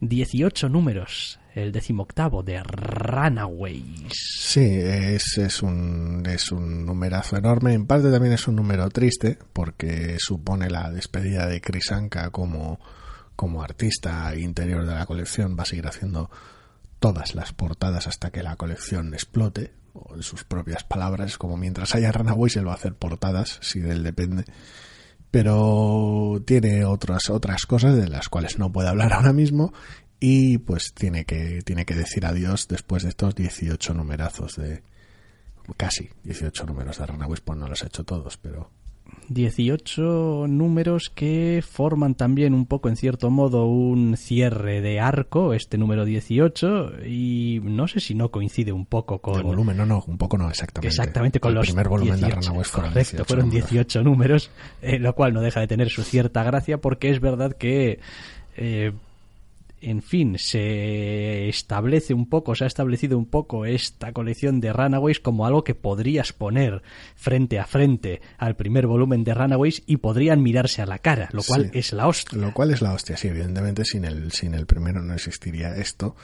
[0.00, 4.12] 18 números, el decimoctavo de Runaways.
[4.12, 7.74] Sí, es, es, un, es un numerazo enorme.
[7.74, 12.78] En parte también es un número triste porque supone la despedida de Chris Anka como,
[13.36, 15.56] como artista interior de la colección.
[15.58, 16.30] Va a seguir haciendo
[16.98, 19.72] todas las portadas hasta que la colección explote.
[19.92, 23.80] O en sus propias palabras, como mientras haya Runaways, él va a hacer portadas, si
[23.80, 24.44] de él depende.
[25.32, 29.72] Pero tiene otras, otras cosas de las cuales no puede hablar ahora mismo
[30.20, 34.82] y pues tiene que, tiene que decir adiós después de estos 18 numerazos de...
[35.76, 38.70] Casi 18 números de Runaways, pues no los he hecho todos, pero
[39.28, 45.78] 18 números que forman también un poco, en cierto modo, un cierre de arco, este
[45.78, 49.42] número 18, y no sé si no coincide un poco de con...
[49.42, 50.88] volumen, no, no, un poco no, exactamente.
[50.88, 53.70] Exactamente, con El los primer volumen 18, de Runaways fueron correcto, 18 fueron números.
[53.70, 54.50] 18 números,
[54.82, 58.00] eh, lo cual no deja de tener su cierta gracia porque es verdad que,
[58.56, 58.92] eh,
[59.80, 65.20] en fin, se establece un poco, se ha establecido un poco esta colección de Runaways
[65.20, 66.82] como algo que podrías poner
[67.16, 71.42] frente a frente al primer volumen de Runaways y podrían mirarse a la cara, lo
[71.42, 71.78] cual Sí.
[71.78, 72.38] es la hostia.
[72.38, 76.14] Lo cual es la hostia, sí, evidentemente sin el, sin el primero no existiría esto.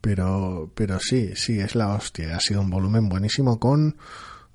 [0.00, 2.36] Pero, pero sí, sí, es la hostia.
[2.36, 3.96] Ha sido un volumen buenísimo con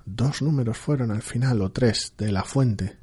[0.04, 2.96] dos números fueron al final, o tres, de la fuente.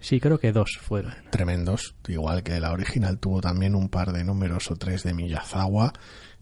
[0.00, 1.14] Sí, creo que dos fueron.
[1.30, 5.92] Tremendos, igual que la original tuvo también un par de números o tres de Miyazawa.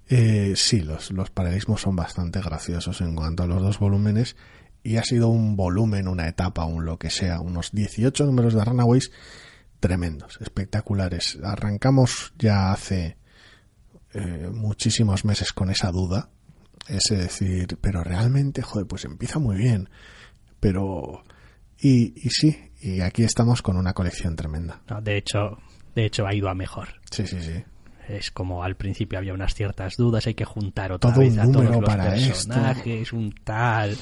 [0.08, 4.36] Eh, sí, los, los paralelismos son bastante graciosos en cuanto a los dos volúmenes.
[4.82, 8.64] Y ha sido un volumen, una etapa, un lo que sea, unos 18 números de
[8.64, 9.10] Runaways
[9.80, 11.38] tremendos, espectaculares.
[11.42, 13.16] Arrancamos ya hace
[14.14, 16.30] eh, muchísimos meses con esa duda.
[16.88, 19.88] Es decir, pero realmente, joder, pues empieza muy bien.
[20.60, 21.24] Pero...
[21.78, 24.80] Y, y sí, y aquí estamos con una colección tremenda.
[24.88, 25.58] No, de hecho,
[25.94, 26.88] de hecho ha ido a mejor.
[27.10, 27.62] Sí, sí, sí.
[28.08, 31.40] Es como al principio había unas ciertas dudas, hay que juntar otra Todo vez un
[31.40, 32.28] a todos los para esto.
[32.28, 33.96] personajes, un tal.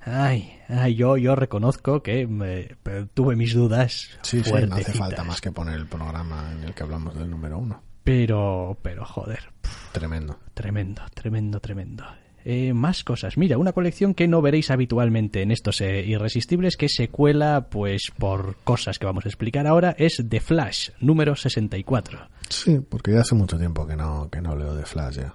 [0.00, 2.68] Ay, ay, yo, yo reconozco que me-
[3.14, 4.10] tuve mis dudas.
[4.22, 7.28] Sí, sí, no hace falta más que poner el programa en el que hablamos del
[7.28, 7.82] número uno.
[8.04, 9.50] Pero, pero joder,
[9.90, 10.38] Tremendo.
[10.54, 12.04] tremendo, tremendo, tremendo.
[12.50, 13.36] Eh, más cosas.
[13.36, 18.10] Mira, una colección que no veréis habitualmente en estos eh, irresistibles, que se cuela, pues,
[18.18, 22.18] por cosas que vamos a explicar ahora, es The Flash, número 64.
[22.48, 25.34] Sí, porque ya hace mucho tiempo que no, que no leo de Flash ya.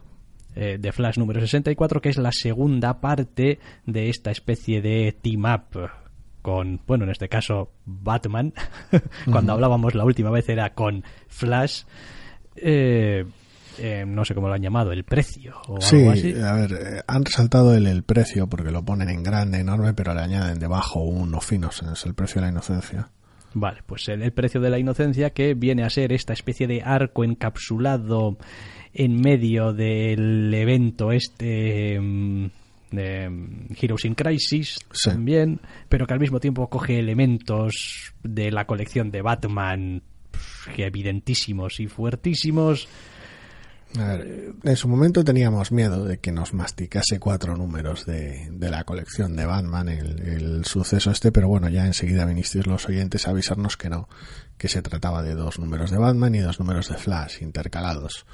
[0.55, 5.45] eh, de Flash número 64, que es la segunda parte de esta especie de team
[5.45, 5.91] up
[6.41, 8.55] con, bueno, en este caso, Batman.
[9.32, 11.84] Cuando hablábamos la última vez era con Flash.
[12.55, 13.24] Eh,
[13.80, 16.34] eh, no sé cómo lo han llamado, el precio o Sí, algo así.
[16.41, 20.13] a ver, eh, han resaltado el, el precio porque lo ponen en grande, enorme, pero
[20.13, 23.09] le añaden debajo uno fino, es el precio de la inocencia.
[23.55, 26.82] Vale, pues el, el precio de la inocencia que viene a ser esta especie de
[26.82, 28.38] arco encapsulado
[28.93, 32.45] en medio del evento este mm,
[32.91, 35.09] de mm, Heroes in Crisis Sí.
[35.11, 35.59] también,
[35.89, 40.01] pero que al mismo tiempo coge elementos de la colección de Batman
[40.78, 42.88] evidentísimos y fuertísimos.
[43.96, 48.86] Ver, en su momento teníamos miedo de que nos masticase cuatro números de, de la
[48.86, 53.32] colección de Batman, el, el suceso este, pero bueno, ya enseguida vinisteis los oyentes a
[53.32, 54.10] avisarnos que no,
[54.58, 58.26] que se trataba de dos números de Batman y dos números de Flash intercalados.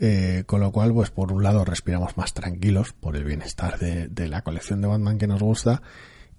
[0.00, 4.08] Eh, con lo cual, pues por un lado respiramos más tranquilos por el bienestar de,
[4.08, 5.82] de la colección de Batman que nos gusta,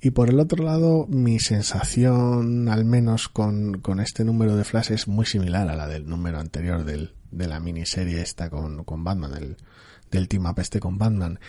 [0.02, 4.92] y por el otro lado, mi sensación, al menos con, con este número de Flash,
[4.92, 9.04] es muy similar a la del número anterior del, de la miniserie esta con, con
[9.04, 9.58] Batman, del,
[10.12, 11.40] del team up este con Batman,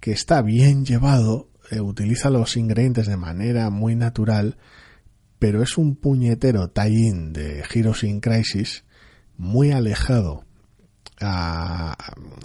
[0.00, 4.58] que está bien llevado, eh, utiliza los ingredientes de manera muy natural,
[5.38, 8.84] pero es un puñetero tie-in de Heroes in Crisis
[9.36, 10.44] muy alejado
[11.20, 11.96] a,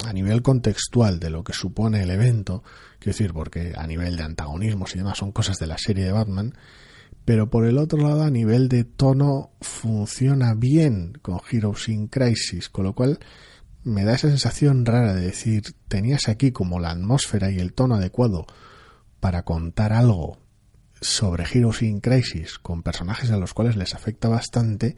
[0.05, 2.63] a, nivel contextual de lo que supone el evento,
[2.99, 6.11] quiero decir, porque a nivel de antagonismos y demás son cosas de la serie de
[6.11, 6.53] Batman,
[7.29, 12.69] pero por el otro lado a nivel de tono funciona bien con Heroes in Crisis,
[12.69, 13.19] con lo cual
[13.83, 17.93] me da esa sensación rara de decir, tenías aquí como la atmósfera y el tono
[17.93, 18.47] adecuado
[19.19, 20.39] para contar algo
[21.01, 24.97] sobre Heroes in Crisis con personajes a los cuales les afecta bastante,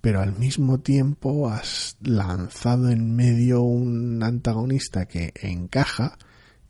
[0.00, 6.16] pero al mismo tiempo has lanzado en medio un antagonista que encaja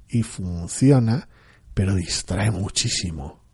[0.08, 1.28] y funciona,
[1.74, 3.45] pero distrae muchísimo.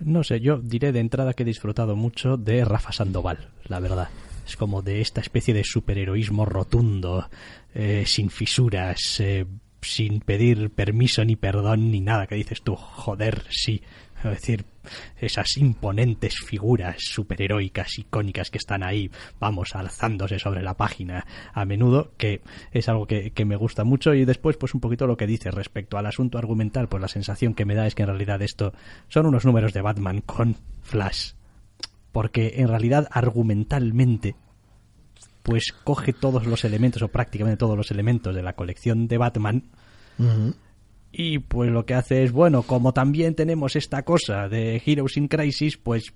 [0.00, 4.08] No sé, yo diré de entrada que he disfrutado mucho de Rafa Sandoval, la verdad.
[4.46, 7.28] Es como de esta especie de superheroísmo rotundo,
[7.74, 9.46] eh, sin fisuras, eh,
[9.82, 13.82] sin pedir permiso ni perdón ni nada, que dices tú, joder, sí.
[14.24, 14.64] Es decir,
[15.18, 22.12] esas imponentes figuras superheroicas, icónicas que están ahí, vamos, alzándose sobre la página a menudo,
[22.16, 22.42] que
[22.72, 24.14] es algo que, que, me gusta mucho.
[24.14, 27.54] Y después, pues un poquito lo que dice respecto al asunto argumental, pues la sensación
[27.54, 28.72] que me da es que en realidad esto
[29.08, 31.32] son unos números de Batman con Flash.
[32.12, 34.34] Porque en realidad argumentalmente
[35.42, 39.64] pues coge todos los elementos o prácticamente todos los elementos de la colección de Batman.
[41.12, 45.28] Y pues lo que hace es bueno como también tenemos esta cosa de Heroes in
[45.28, 46.12] Crisis pues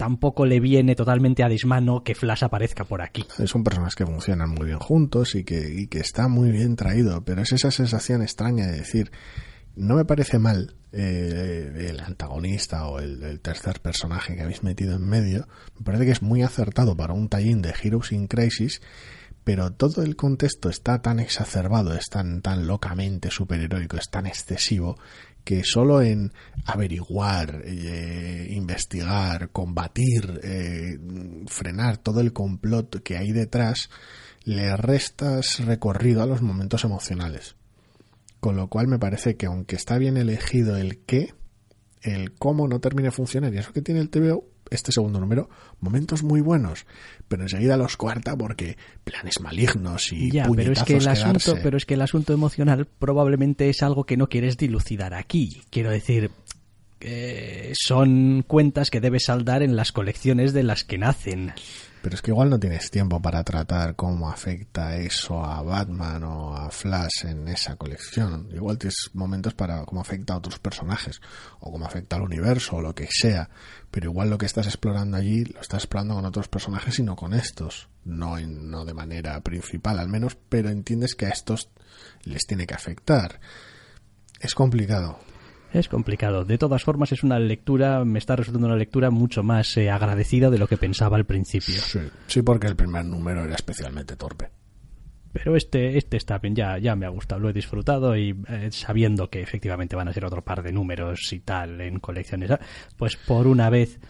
[0.00, 3.26] tampoco le viene totalmente a desmano que Flash aparezca por aquí.
[3.44, 7.22] Son personas que funcionan muy bien juntos y que, y que está muy bien traído,
[7.22, 9.12] pero es esa sensación extraña de decir,
[9.76, 14.96] no me parece mal eh, el antagonista o el, el, tercer personaje que habéis metido
[14.96, 15.46] en medio.
[15.78, 18.80] Me parece que es muy acertado para un tallín de Heroes in Crisis,
[19.44, 24.98] pero todo el contexto está tan exacerbado, es tan, tan locamente superheroico, es tan excesivo,
[25.44, 26.32] que solo en
[26.66, 30.98] averiguar, eh, investigar, combatir, eh,
[31.46, 33.90] frenar todo el complot que hay detrás,
[34.44, 37.56] le restas recorrido a los momentos emocionales.
[38.40, 41.34] Con lo cual me parece que aunque está bien elegido el qué,
[42.02, 43.52] el cómo no termina de funcionar.
[43.52, 45.50] Y eso que tiene el TVO, este segundo número,
[45.80, 46.86] momentos muy buenos,
[47.28, 51.76] pero enseguida los cuarta porque planes malignos y ya, pero es que el asunto, pero
[51.76, 55.62] es que el asunto emocional probablemente es algo que no quieres dilucidar aquí.
[55.70, 56.30] Quiero decir,
[57.00, 61.52] eh, son cuentas que debes saldar en las colecciones de las que nacen.
[62.02, 66.56] Pero es que igual no tienes tiempo para tratar cómo afecta eso a Batman o
[66.56, 68.48] a Flash en esa colección.
[68.52, 71.20] Igual tienes momentos para cómo afecta a otros personajes
[71.60, 73.50] o cómo afecta al universo o lo que sea.
[73.90, 77.16] Pero igual lo que estás explorando allí lo estás explorando con otros personajes y no
[77.16, 77.88] con estos.
[78.04, 81.68] No, no de manera principal al menos, pero entiendes que a estos
[82.24, 83.40] les tiene que afectar.
[84.40, 85.18] Es complicado.
[85.72, 86.44] Es complicado.
[86.44, 90.50] De todas formas, es una lectura, me está resultando una lectura mucho más eh, agradecida
[90.50, 91.74] de lo que pensaba al principio.
[91.74, 94.50] Sí, sí, porque el primer número era especialmente torpe.
[95.32, 98.70] Pero este, este está bien, ya, ya me ha gustado, lo he disfrutado y eh,
[98.72, 102.50] sabiendo que efectivamente van a ser otro par de números y tal en colecciones,
[102.96, 104.00] pues por una vez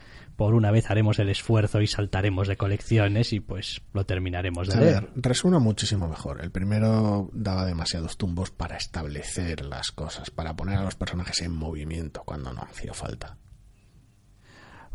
[0.40, 4.74] por una vez haremos el esfuerzo y saltaremos de colecciones y pues lo terminaremos de
[4.74, 5.02] a leer.
[5.02, 6.40] Ver, resuena muchísimo mejor.
[6.42, 11.52] El primero daba demasiados tumbos para establecer las cosas, para poner a los personajes en
[11.52, 13.36] movimiento cuando no hacía falta.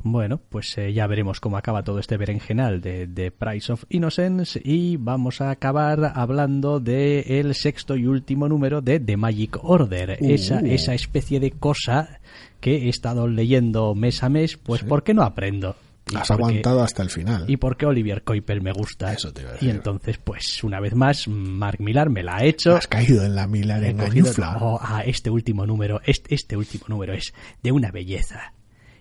[0.07, 4.61] Bueno, pues eh, ya veremos cómo acaba todo este berenjenal de, de Price of Innocence
[4.63, 10.19] y vamos a acabar hablando del el sexto y último número de The Magic Order,
[10.21, 10.29] Uh.
[10.29, 12.19] esa, esa especie de cosa
[12.59, 14.85] que he estado leyendo mes a mes, pues Sí.
[14.87, 15.75] ¿por qué no aprendo?
[16.11, 17.45] Y Has porque- aguantado hasta el final.
[17.47, 19.11] y porque Olivier Coipel me gusta.
[19.11, 19.69] Eso te iba a y decir.
[19.71, 22.75] entonces, pues una vez más, Mark Millar me la ha hecho.
[22.75, 24.31] Has caído en la Miller He en cogido-
[24.61, 27.33] oh, ah, este último número, este, este último número es
[27.63, 28.53] de una belleza.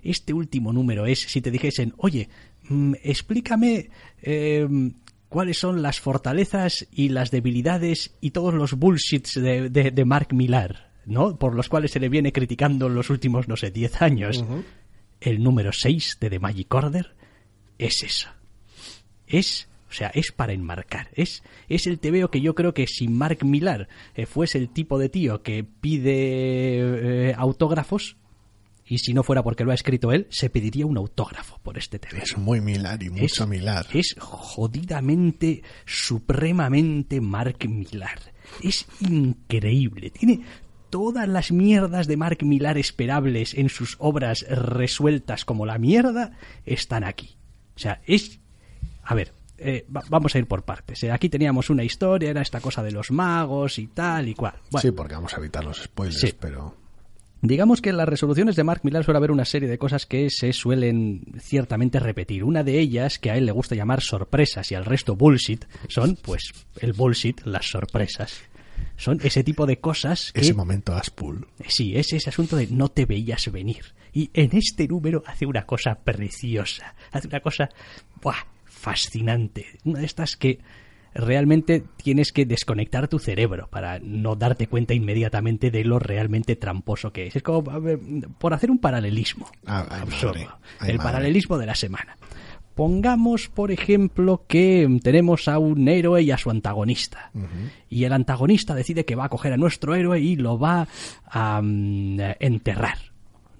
[0.04, 2.28] Este último número es, si te dijesen, oye,
[2.68, 3.90] mm, explícame
[4.22, 4.68] eh,
[5.28, 10.28] cuáles son las fortalezas y las debilidades y todos los bullshits de, de- de Mark
[10.32, 11.36] Millar, ¿no?
[11.38, 14.44] Por los cuales se le viene criticando en los últimos, no sé, 10 años.
[15.20, 17.14] El número 6 de The Magic Order
[17.78, 18.28] es eso.
[19.26, 21.08] Es, o sea, es para enmarcar.
[21.14, 24.98] Es, es el tebeo que yo creo que si Mark Millar eh, fuese el tipo
[24.98, 28.16] de tío que pide eh, autógrafos,
[28.86, 31.98] y si no fuera porque lo ha escrito él, se pediría un autógrafo por este
[31.98, 32.22] tebeo.
[32.22, 33.86] Es muy Milar y mucho es, Milar.
[33.94, 38.18] Es jodidamente, supremamente Mark Millar.
[38.62, 40.10] Es increíble.
[40.10, 40.40] Tiene
[40.90, 46.32] todas las mierdas de Mark Millar esperables en sus obras resueltas como la mierda
[46.64, 47.36] están aquí.
[47.74, 48.38] O sea, es...
[49.02, 51.02] A ver, eh, va- vamos a ir por partes.
[51.02, 54.54] Eh, Aquí teníamos una historia, era esta cosa de los magos y tal y cual.
[54.70, 56.34] Bueno, Sí, porque vamos a evitar los spoilers, Sí.
[56.38, 56.76] pero...
[57.44, 60.30] Digamos que en las resoluciones de Mark Millar suele haber una serie de cosas que
[60.30, 62.42] se suelen ciertamente repetir.
[62.42, 66.16] Una de ellas, que a él le gusta llamar sorpresas y al resto bullshit, son,
[66.16, 68.40] pues, el bullshit, las sorpresas.
[68.96, 70.40] Son ese tipo de cosas que...
[70.40, 71.46] Ese momento Aspul.
[71.68, 73.92] Sí, es ese asunto de no te veías venir.
[74.14, 76.94] Y en este número hace una cosa preciosa.
[77.12, 77.68] Hace una cosa
[78.22, 78.36] ¡buah!
[78.64, 79.66] fascinante.
[79.84, 80.60] Una de estas que
[81.14, 87.12] realmente tienes que desconectar tu cerebro para no darte cuenta inmediatamente de lo realmente tramposo
[87.12, 87.36] que es.
[87.36, 87.62] Es como
[88.38, 90.34] por hacer un paralelismo Ah, ay, absurdo.
[90.34, 90.48] madre,
[90.80, 91.12] ay, el madre.
[91.12, 92.16] paralelismo de la semana.
[92.74, 97.30] Pongamos, por ejemplo, que tenemos a un héroe y a su antagonista.
[97.88, 100.88] Y el antagonista decide que va a coger a nuestro héroe y lo va
[101.26, 102.98] a mm, enterrar.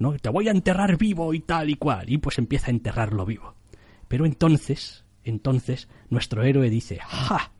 [0.00, 0.14] ¿no?
[0.18, 2.10] Te voy a enterrar vivo y tal y cual.
[2.10, 3.54] Y pues empieza a enterrarlo vivo.
[4.08, 7.52] Pero entonces, entonces, nuestro héroe dice, ¡ja!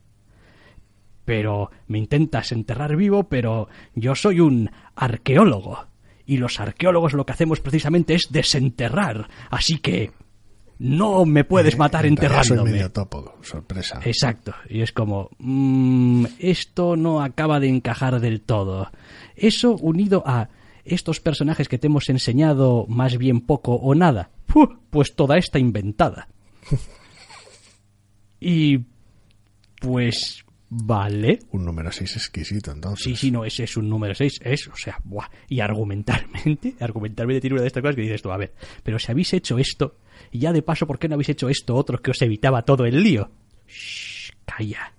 [1.25, 5.87] Pero me intentas enterrar vivo, pero yo soy un arqueólogo.
[6.27, 9.29] Y los arqueólogos lo que hacemos precisamente es desenterrar.
[9.51, 10.13] Así que
[10.79, 12.73] no me puedes matar En realidad Soy enterrándome.
[12.73, 14.01] medio topo, sorpresa.
[14.05, 14.55] Exacto.
[14.69, 18.91] Y es como, mm, esto no acaba de encajar del todo.
[19.37, 20.49] Eso unido a
[20.85, 24.31] estos personajes que te hemos enseñado más bien poco o nada.
[24.91, 26.29] Pues toda esta inventada.
[28.45, 28.79] Y
[29.81, 31.39] pues vale.
[31.53, 33.05] Un número 6 exquisito, entonces.
[33.05, 37.41] Sí, sí, no, ese es un número 6, es, o sea, buah, y argumentalmente, argumentalmente
[37.41, 39.97] tiene una de estas cosas que dices tú, a ver, pero si habéis hecho esto,
[40.31, 42.85] y ya de paso, ¿por qué no habéis hecho esto otro que os evitaba todo
[42.85, 43.31] el lío?
[43.67, 44.93] Shh, calla,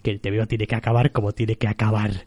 [0.00, 2.26] que el TVO tiene que acabar como tiene que acabar.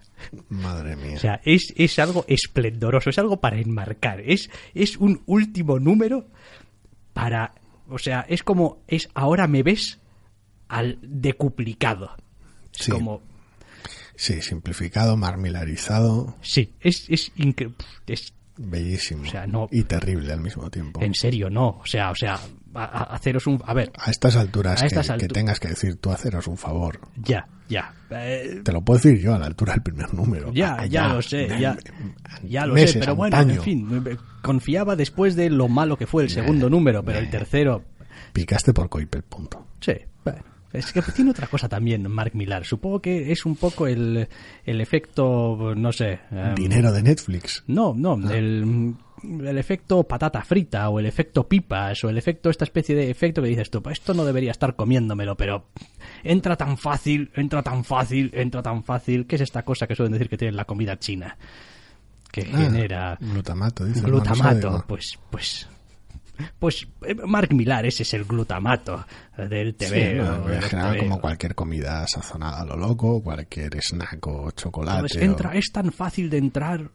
[0.50, 1.16] Madre mía.
[1.16, 6.28] O sea, es, es algo esplendoroso, es algo para enmarcar, es, es un último número
[7.14, 7.54] para,
[7.88, 10.00] o sea, es como, es ahora me ves
[10.68, 12.12] al decuplicado.
[12.78, 12.92] Es Sí.
[12.92, 13.22] como,
[14.18, 17.34] Sí, simplificado, marmilarizado, sí, es, es,
[18.08, 19.24] es bellísimo.
[19.24, 21.02] O sea, no- Y terrible al mismo tiempo.
[21.02, 21.80] En serio, no.
[21.82, 22.40] O sea, o sea,
[22.74, 23.62] a- a- haceros un...
[23.66, 26.48] A ver, A estas alturas, A que, estas que altu- tengas que decir tú haceros
[26.48, 27.02] un favor.
[27.18, 27.94] ya, ya.
[28.10, 30.54] Eh, Te lo puedo decir yo a la altura del primer número.
[30.54, 34.08] ya, ya lo sé, ya, lo meses, sé, pero bueno, en fin,
[34.42, 37.84] confiaba después de lo malo que fue el segundo número, pero el tercero,
[38.32, 39.68] Picaste por Coipel, punto.
[39.82, 39.94] sí,
[40.24, 40.40] bueno.
[40.78, 42.66] Es que tiene otra cosa también, Mark Millar.
[42.66, 44.28] Supongo que es un poco el,
[44.66, 46.20] el efecto, no sé...
[46.32, 47.64] em, Dinero de Netflix.
[47.68, 52.66] No, no, el, el efecto patata frita o el efecto pipas o el efecto, esta
[52.66, 55.66] especie de efecto que dices tú, pues esto no debería estar comiéndomelo, pero
[56.24, 60.14] entra tan fácil, entra tan fácil, entra tan fácil, ¿qué es esta cosa que suelen
[60.14, 61.38] decir que tiene la comida china?
[62.32, 64.02] Que Ah, genera glutamato, dice.
[64.02, 65.70] glutamato, pues, pues...
[66.60, 69.06] Pues eh, Mark Millar, ese es el glutamato
[69.38, 70.16] del Sí, TV.
[70.16, 75.00] no, en general, TV, como cualquier comida sazonada a lo loco, cualquier snack o chocolate.
[75.02, 76.90] Pues entra, es tan fácil de entrar,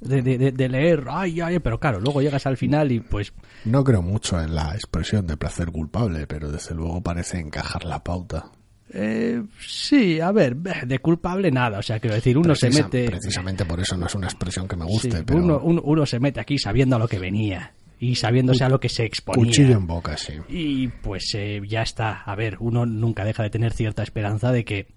[0.00, 3.32] de, de- de- leer, ay, ay, pero claro, luego llegas al final y pues
[3.64, 8.02] No creo mucho en la expresión de placer culpable, pero desde luego parece encajar la
[8.04, 8.46] pauta.
[8.92, 11.78] Eh, sí, a ver, de culpable nada.
[11.80, 13.06] O sea, quiero decir, uno se mete.
[13.06, 16.06] Precisamente por eso no es una expresión que me sí, guste, pero uno, uno, uno
[16.06, 19.44] se mete aquí sabiendo a lo que venía y sabiéndose a lo que se exponía.
[19.46, 20.34] cuchillo en boca, sí.
[20.48, 22.22] Y pues eh, ya está.
[22.22, 24.88] A ver, uno nunca deja de tener cierta esperanza de que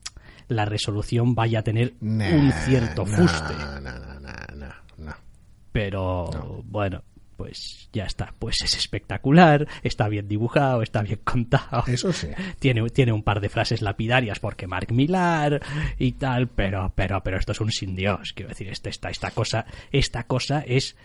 [0.48, 3.54] la resolución vaya a tener Nah, un cierto nah, fuste.
[4.98, 5.14] nah.
[5.72, 7.04] Pero bueno,
[7.38, 8.34] pues ya está.
[8.38, 11.84] Pues es espectacular, está bien dibujado, está bien contado.
[11.88, 12.28] Eso sí.
[12.60, 15.62] Tiene, tiene un par de frases lapidarias porque Mark Millar
[15.98, 18.34] y tal, pero, pero, pero esto es un sin Dios.
[18.34, 20.96] Quiero decir, este, esta, esta cosa, esta cosa es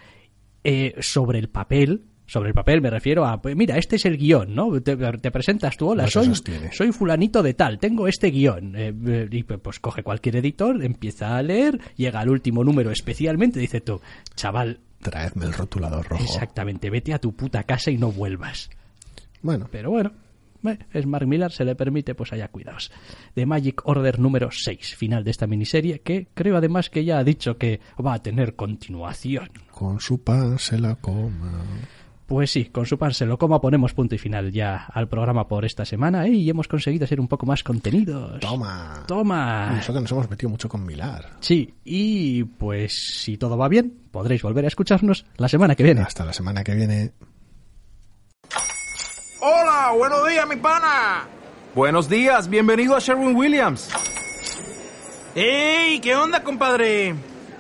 [0.65, 2.05] eh, sobre el papel.
[2.27, 4.81] Sobre el papel me refiero a, pues mira, este es el guion, ¿no?
[4.81, 6.35] Te, te presentas tú, hola, No
[6.73, 8.75] soy, fulanito de tal, tengo este guion.
[8.77, 13.61] Eh, eh, y pues coge cualquier editor, empieza a leer, llega al último número especialmente,
[13.61, 14.01] dice tú,
[14.35, 16.25] chaval, Traedme el rotulador rojo.
[16.25, 18.71] exactamente, vete a tu puta casa y no vuelvas.
[19.43, 20.13] Bueno, Pero bueno,
[20.67, 22.91] eh, es Mark Millar, se le permite, pues allá cuidados.
[23.35, 27.25] The Magic Order número 6, final de esta miniserie, que creo además que ya ha
[27.25, 29.51] dicho que va a tener continuación.
[29.75, 31.65] Con su pan se la coma.
[32.27, 35.47] Pues sí, con su pan se lo coma, ponemos punto y final ya al programa
[35.47, 36.31] por esta semana ¿eh?
[36.31, 38.41] y hemos conseguido ser un poco más contenidos.
[38.41, 39.03] Toma.
[39.07, 39.73] Toma.
[39.73, 41.33] Nosotros nos hemos metido mucho con Milar.
[41.41, 46.01] Sí, y pues si todo va bien, podréis volver a escucharnos la semana que viene.
[46.01, 47.13] Hasta la semana que viene.
[49.41, 51.27] Hola, buenos días, mi pana.
[51.75, 53.91] Buenos días, bienvenido a Sherwin Williams.
[55.35, 55.99] ¡Ey!
[56.01, 57.34] ¿Qué onda, compadre?